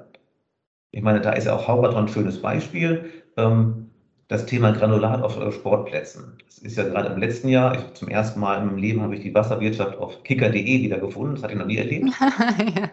Ich 0.93 1.03
meine, 1.03 1.21
da 1.21 1.33
ist 1.33 1.47
ja 1.47 1.57
auch 1.57 1.67
Hauberton 1.67 2.05
ein 2.05 2.09
schönes 2.09 2.41
Beispiel. 2.41 3.11
Ähm, 3.37 3.91
das 4.29 4.45
Thema 4.45 4.73
Granulat 4.73 5.23
auf 5.23 5.41
äh, 5.41 5.51
Sportplätzen. 5.51 6.35
Das 6.47 6.59
ist 6.59 6.77
ja 6.77 6.85
gerade 6.85 7.09
im 7.09 7.19
letzten 7.19 7.49
Jahr, 7.49 7.75
ich, 7.75 7.95
zum 7.95 8.09
ersten 8.09 8.41
Mal 8.41 8.59
in 8.59 8.67
meinem 8.67 8.77
Leben 8.77 9.01
habe 9.01 9.15
ich 9.17 9.23
die 9.23 9.35
Wasserwirtschaft 9.35 9.97
auf 9.97 10.23
kicker.de 10.23 10.83
wieder 10.83 10.99
gefunden. 10.99 11.35
Das 11.35 11.43
hatte 11.43 11.55
ich 11.55 11.59
noch 11.59 11.67
nie 11.67 11.79
erlebt. 11.79 12.11
ja. 12.21 12.91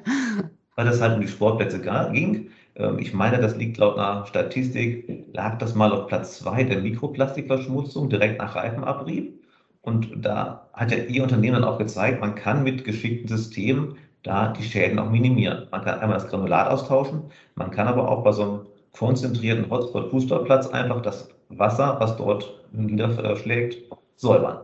Weil 0.75 0.87
es 0.87 1.01
halt 1.01 1.15
um 1.15 1.21
die 1.21 1.27
Sportplätze 1.27 1.81
ging. 1.81 2.51
Ähm, 2.75 2.99
ich 2.99 3.13
meine, 3.13 3.39
das 3.39 3.57
liegt 3.57 3.77
laut 3.77 3.97
einer 3.97 4.25
Statistik, 4.27 5.25
lag 5.33 5.57
das 5.57 5.75
mal 5.75 5.91
auf 5.91 6.07
Platz 6.07 6.39
zwei 6.39 6.63
der 6.63 6.79
Mikroplastikverschmutzung 6.79 8.09
direkt 8.09 8.39
nach 8.39 8.55
Reifenabrieb. 8.55 9.44
Und 9.85 10.25
da 10.25 10.67
hat 10.73 10.91
ja 10.91 10.97
Ihr 10.97 11.21
Unternehmen 11.21 11.61
dann 11.61 11.63
auch 11.63 11.77
gezeigt, 11.77 12.19
man 12.19 12.33
kann 12.33 12.63
mit 12.63 12.83
geschickten 12.83 13.27
Systemen 13.27 13.97
da 14.23 14.47
die 14.51 14.63
Schäden 14.63 14.97
auch 14.97 15.11
minimieren. 15.11 15.67
Man 15.71 15.83
kann 15.83 15.99
einmal 15.99 16.17
das 16.17 16.27
Granulat 16.27 16.71
austauschen, 16.71 17.21
man 17.53 17.69
kann 17.69 17.87
aber 17.87 18.09
auch 18.09 18.23
bei 18.23 18.31
so 18.31 18.41
einem 18.41 18.59
konzentrierten 18.93 19.69
Hotspot-Fußballplatz 19.69 20.67
einfach 20.69 21.03
das 21.03 21.29
Wasser, 21.49 21.97
was 21.99 22.17
dort 22.17 22.51
niederschlägt, 22.71 23.77
säubern. 24.15 24.57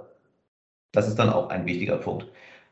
Das 0.92 1.08
ist 1.08 1.20
dann 1.20 1.30
auch 1.30 1.50
ein 1.50 1.68
wichtiger 1.68 1.98
Punkt. 1.98 2.26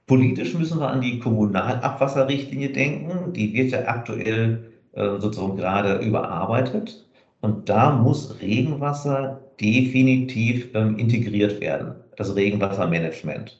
Politisch 0.07 0.55
müssen 0.55 0.79
wir 0.79 0.89
an 0.89 1.01
die 1.01 1.19
Kommunalabwasserrichtlinie 1.19 2.69
denken. 2.71 3.31
Die 3.33 3.53
wird 3.53 3.71
ja 3.71 3.87
aktuell 3.87 4.71
äh, 4.93 5.19
sozusagen 5.19 5.55
gerade 5.55 5.99
überarbeitet. 5.99 7.05
Und 7.41 7.69
da 7.69 7.91
muss 7.91 8.41
Regenwasser 8.41 9.39
definitiv 9.61 10.73
ähm, 10.73 10.97
integriert 10.97 11.61
werden 11.61 11.93
das 12.19 12.35
Regenwassermanagement. 12.35 13.57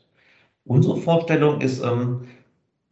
Unsere 0.65 0.97
Vorstellung 0.97 1.61
ist 1.61 1.81
ähm, 1.81 2.25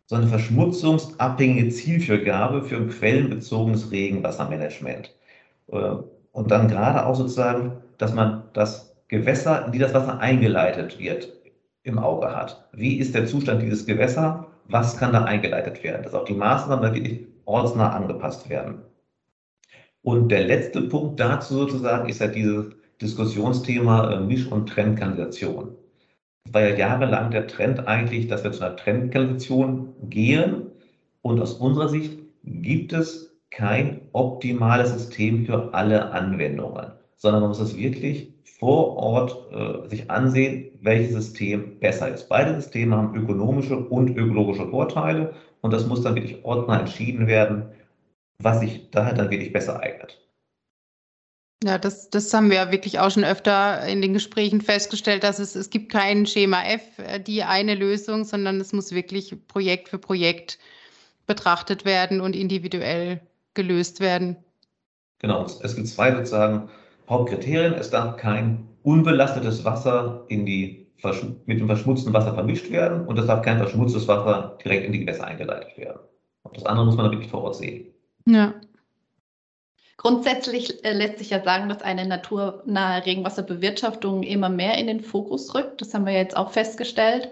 so 0.06 0.16
eine 0.16 0.28
verschmutzungsabhängige 0.28 1.70
Zielvergabe 1.70 2.64
für 2.64 2.78
ein 2.78 2.88
quellenbezogenes 2.88 3.92
Regenwassermanagement. 3.92 5.14
Äh, 5.68 5.96
und 6.32 6.52
dann 6.52 6.70
gerade 6.70 7.06
auch 7.06 7.16
sozusagen, 7.16 7.74
dass 7.98 8.14
man 8.14 8.44
das 8.54 8.96
Gewässer, 9.10 9.66
in 9.66 9.74
die 9.74 9.80
das 9.80 9.94
Wasser 9.94 10.20
eingeleitet 10.20 11.00
wird, 11.00 11.34
im 11.84 12.00
Auge 12.00 12.34
hat. 12.34 12.70
Wie 12.72 12.96
ist 12.96 13.14
der 13.14 13.26
Zustand 13.26 13.62
dieses 13.62 13.86
Gewässers? 13.86 14.46
Was 14.70 14.98
kann 14.98 15.14
da 15.14 15.26
eingeleitet 15.26 15.84
werden? 15.84 16.04
Dass 16.04 16.14
auch 16.14 16.26
die 16.26 16.34
Maßnahmen 16.34 16.94
wirklich 16.94 17.28
ortsnah 17.46 17.90
angepasst 17.90 18.50
werden. 18.50 18.84
Und 20.02 20.30
der 20.30 20.46
letzte 20.46 20.84
Punkt 20.84 21.20
dazu 21.20 21.56
sozusagen 21.56 22.08
ist 22.08 22.22
ja 22.22 22.28
dieses 22.28 22.74
Diskussionsthema 23.02 24.12
äh, 24.12 24.20
Misch- 24.20 24.48
und 24.48 24.68
Trendkanalisation. 24.68 25.76
Es 26.46 26.54
war 26.54 26.62
ja 26.62 26.76
jahrelang 26.76 27.32
der 27.32 27.48
Trend 27.48 27.88
eigentlich, 27.88 28.28
dass 28.28 28.44
wir 28.44 28.52
zu 28.52 28.64
einer 28.64 28.76
Trendkanalisation 28.76 29.94
gehen. 30.10 30.72
Und 31.22 31.42
aus 31.42 31.54
unserer 31.54 31.90
Sicht 31.90 32.18
gibt 32.44 32.94
es 32.94 33.38
kein 33.50 34.02
optimales 34.14 34.94
System 34.94 35.46
für 35.46 35.74
alle 35.74 36.12
Anwendungen, 36.12 36.92
sondern 37.16 37.42
man 37.42 37.50
muss 37.50 37.60
es 37.60 37.76
wirklich 37.78 38.34
vor 38.44 38.96
Ort 38.98 39.36
äh, 39.52 39.90
sich 39.90 40.10
ansehen, 40.10 40.72
welches 40.82 41.14
System 41.14 41.80
besser 41.80 42.14
ist. 42.14 42.30
Beide 42.30 42.56
Systeme 42.56 42.96
haben 42.96 43.16
ökonomische 43.16 43.78
und 43.78 44.16
ökologische 44.16 44.68
Vorteile 44.70 45.34
und 45.62 45.74
das 45.74 45.86
muss 45.86 46.02
dann 46.02 46.16
wirklich 46.16 46.44
ortsnah 46.44 46.80
entschieden 46.80 47.28
werden, 47.28 47.66
was 48.42 48.60
sich 48.62 48.90
daher 48.92 49.14
dann 49.14 49.30
wirklich 49.30 49.54
besser 49.54 49.80
eignet. 49.80 50.27
Ja, 51.64 51.80
das, 51.80 52.10
das 52.12 52.32
haben 52.34 52.52
wir 52.52 52.72
wirklich 52.72 53.00
auch 53.00 53.10
schon 53.10 53.24
öfter 53.24 53.84
in 53.88 54.02
den 54.02 54.14
Gesprächen 54.14 54.62
festgestellt, 54.62 55.24
dass 55.24 55.40
es, 55.40 55.56
es 55.56 55.72
gibt 55.72 55.92
kein 55.92 56.28
Schema 56.28 56.64
F, 56.64 56.84
äh, 57.00 57.20
die 57.20 57.44
eine 57.44 57.74
Lösung, 57.74 58.26
sondern 58.26 58.62
es 58.62 58.74
muss 58.74 58.92
wirklich 58.92 59.36
Projekt 59.48 59.90
für 59.90 59.98
Projekt 59.98 60.60
betrachtet 61.26 61.84
werden 61.84 62.22
und 62.22 62.36
individuell 62.36 63.22
gelöst 63.56 64.00
werden. 64.00 64.38
Genau, 65.20 65.46
es 65.46 65.76
gibt 65.76 65.88
zwei 65.88 66.12
sozusagen 66.12 66.70
Hauptkriterien. 67.10 67.74
Es 67.74 67.90
darf 67.90 68.18
kein 68.18 68.68
unbelastetes 68.84 69.66
Wasser 69.66 70.26
in 70.28 70.46
die, 70.46 70.88
mit 71.46 71.60
dem 71.60 71.68
verschmutzten 71.68 72.14
Wasser 72.14 72.36
vermischt 72.36 72.70
werden 72.72 73.08
und 73.08 73.18
es 73.18 73.26
darf 73.26 73.44
kein 73.44 73.58
verschmutztes 73.58 74.08
Wasser 74.08 74.58
direkt 74.64 74.86
in 74.86 74.92
die 74.92 75.00
Gewässer 75.00 75.26
eingeleitet 75.26 75.76
werden. 75.78 76.00
Und 76.44 76.56
das 76.56 76.66
andere 76.66 76.86
muss 76.86 76.98
man 76.98 77.12
wirklich 77.12 77.30
vor 77.32 77.44
Ort 77.44 77.56
sehen. 77.56 77.88
Ja. 78.26 78.54
Grundsätzlich 79.98 80.86
äh, 80.86 80.94
lässt 80.94 81.18
sich 81.18 81.32
ja 81.32 81.44
sagen, 81.44 81.70
dass 81.70 81.82
eine 81.82 82.06
naturnahe 82.06 83.06
Regenwasserbewirtschaftung 83.06 84.22
immer 84.24 84.50
mehr 84.50 84.78
in 84.78 84.88
den 84.88 85.02
Fokus 85.02 85.54
rückt. 85.56 85.82
Das 85.82 85.94
haben 85.94 86.06
wir 86.06 86.14
jetzt 86.14 86.38
auch 86.38 86.52
festgestellt. 86.52 87.30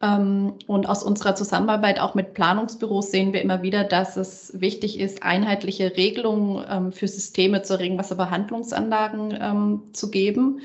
Ähm, 0.00 0.54
und 0.68 0.88
aus 0.88 1.02
unserer 1.02 1.34
Zusammenarbeit 1.34 1.98
auch 1.98 2.14
mit 2.14 2.34
Planungsbüros 2.34 3.10
sehen 3.10 3.32
wir 3.32 3.42
immer 3.42 3.62
wieder, 3.62 3.82
dass 3.82 4.16
es 4.16 4.52
wichtig 4.60 5.00
ist, 5.00 5.24
einheitliche 5.24 5.96
Regelungen 5.96 6.64
ähm, 6.68 6.92
für 6.92 7.08
Systeme 7.08 7.62
zur 7.62 7.80
Regenwasserbehandlungsanlagen 7.80 9.36
ähm, 9.40 9.82
zu 9.92 10.10
geben. 10.10 10.60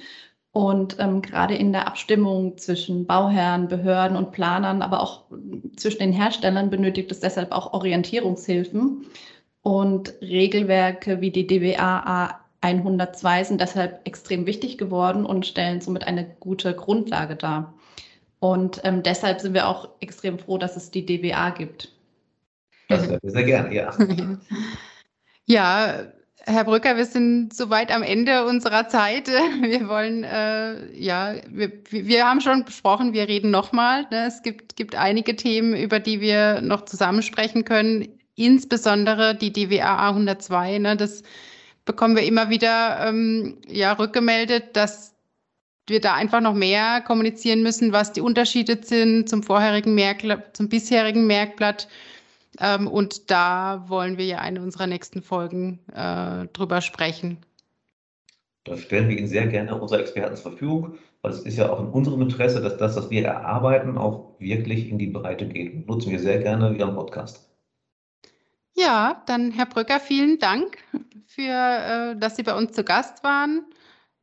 Und 0.51 0.97
ähm, 0.99 1.21
gerade 1.21 1.55
in 1.55 1.71
der 1.71 1.87
Abstimmung 1.87 2.57
zwischen 2.57 3.05
Bauherren, 3.05 3.67
Behörden 3.67 4.17
und 4.17 4.31
Planern, 4.31 4.81
aber 4.81 5.01
auch 5.01 5.25
zwischen 5.77 5.99
den 5.99 6.11
Herstellern 6.11 6.69
benötigt 6.69 7.11
es 7.11 7.19
deshalb 7.19 7.51
auch 7.51 7.73
Orientierungshilfen. 7.73 9.05
Und 9.61 10.13
Regelwerke 10.21 11.21
wie 11.21 11.31
die 11.31 11.47
DWA 11.47 12.39
102 12.61 13.43
sind 13.45 13.61
deshalb 13.61 14.05
extrem 14.05 14.45
wichtig 14.45 14.77
geworden 14.77 15.25
und 15.25 15.45
stellen 15.45 15.81
somit 15.81 16.05
eine 16.05 16.25
gute 16.39 16.73
Grundlage 16.75 17.35
dar. 17.35 17.73
Und 18.39 18.81
ähm, 18.83 19.03
deshalb 19.03 19.41
sind 19.41 19.53
wir 19.53 19.67
auch 19.67 19.89
extrem 19.99 20.39
froh, 20.39 20.57
dass 20.57 20.77
es 20.77 20.91
die 20.91 21.05
DWA 21.05 21.49
gibt. 21.51 21.93
Das 22.87 23.07
wäre 23.07 23.19
sehr 23.23 23.43
gerne, 23.43 23.73
ja. 23.73 23.93
ja, 25.45 26.05
Herr 26.45 26.63
Brücker, 26.63 26.95
wir 26.95 27.05
sind 27.05 27.53
soweit 27.53 27.91
am 27.91 28.01
Ende 28.01 28.45
unserer 28.45 28.87
Zeit. 28.87 29.27
Wir 29.61 29.87
wollen, 29.87 30.23
äh, 30.23 30.91
ja, 30.97 31.35
wir, 31.47 31.71
wir 31.91 32.25
haben 32.25 32.41
schon 32.41 32.63
besprochen, 32.63 33.13
wir 33.13 33.27
reden 33.27 33.51
nochmal. 33.51 34.07
Ne? 34.09 34.25
Es 34.25 34.41
gibt, 34.41 34.75
gibt 34.75 34.95
einige 34.95 35.35
Themen, 35.35 35.75
über 35.75 35.99
die 35.99 36.21
wir 36.21 36.61
noch 36.61 36.85
zusammensprechen 36.85 37.65
können 37.65 38.18
insbesondere 38.39 39.35
die 39.35 39.51
DWA 39.51 40.09
102, 40.09 40.79
ne, 40.79 40.97
das 40.97 41.23
bekommen 41.85 42.15
wir 42.15 42.23
immer 42.23 42.49
wieder 42.49 43.07
ähm, 43.07 43.57
ja, 43.67 43.93
rückgemeldet, 43.93 44.75
dass 44.75 45.15
wir 45.87 45.99
da 45.99 46.13
einfach 46.13 46.39
noch 46.39 46.53
mehr 46.53 47.01
kommunizieren 47.01 47.63
müssen, 47.63 47.91
was 47.91 48.13
die 48.13 48.21
Unterschiede 48.21 48.79
sind 48.81 49.27
zum 49.27 49.43
vorherigen 49.43 49.95
Merkblatt, 49.95 50.55
zum 50.55 50.69
bisherigen 50.69 51.25
Merkblatt. 51.25 51.87
Ähm, 52.59 52.87
und 52.87 53.31
da 53.31 53.85
wollen 53.87 54.17
wir 54.17 54.25
ja 54.25 54.37
eine 54.37 54.61
unserer 54.61 54.87
nächsten 54.87 55.21
Folgen 55.21 55.79
äh, 55.93 56.47
drüber 56.53 56.81
sprechen. 56.81 57.37
Da 58.65 58.77
stellen 58.77 59.09
wir 59.09 59.17
Ihnen 59.17 59.27
sehr 59.27 59.47
gerne 59.47 59.79
unsere 59.79 60.01
Experten 60.01 60.35
zur 60.35 60.51
Verfügung, 60.51 60.97
weil 61.21 61.31
es 61.31 61.39
ist 61.39 61.57
ja 61.57 61.71
auch 61.71 61.79
in 61.79 61.87
unserem 61.87 62.21
Interesse, 62.21 62.61
dass 62.61 62.77
das, 62.77 62.95
was 62.95 63.09
wir 63.09 63.25
erarbeiten, 63.25 63.97
auch 63.97 64.35
wirklich 64.39 64.89
in 64.89 64.99
die 64.99 65.07
Breite 65.07 65.47
geht. 65.47 65.87
Nutzen 65.87 66.11
wir 66.11 66.19
sehr 66.19 66.39
gerne 66.39 66.75
Ihren 66.75 66.93
Podcast. 66.93 67.48
Ja, 68.75 69.21
dann 69.25 69.51
Herr 69.51 69.65
Brücker, 69.65 69.99
vielen 69.99 70.39
Dank 70.39 70.77
für, 71.25 71.41
äh, 71.41 72.15
dass 72.17 72.35
Sie 72.35 72.43
bei 72.43 72.55
uns 72.55 72.73
zu 72.73 72.83
Gast 72.83 73.23
waren. 73.23 73.65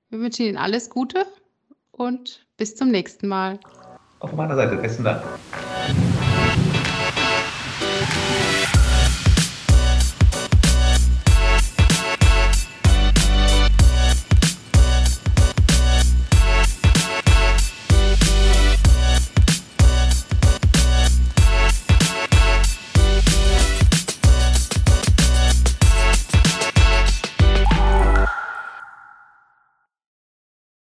Wir 0.09 0.21
wünschen 0.21 0.47
Ihnen 0.47 0.57
alles 0.57 0.91
Gute 0.91 1.27
und 1.91 2.47
bis 2.57 2.77
zum 2.77 2.91
nächsten 2.91 3.29
Mal. 3.29 3.59
Auf 4.21 4.33
meiner 4.33 4.57
Seite 4.57 4.77
besten 4.77 5.05
Dank. 5.05 5.23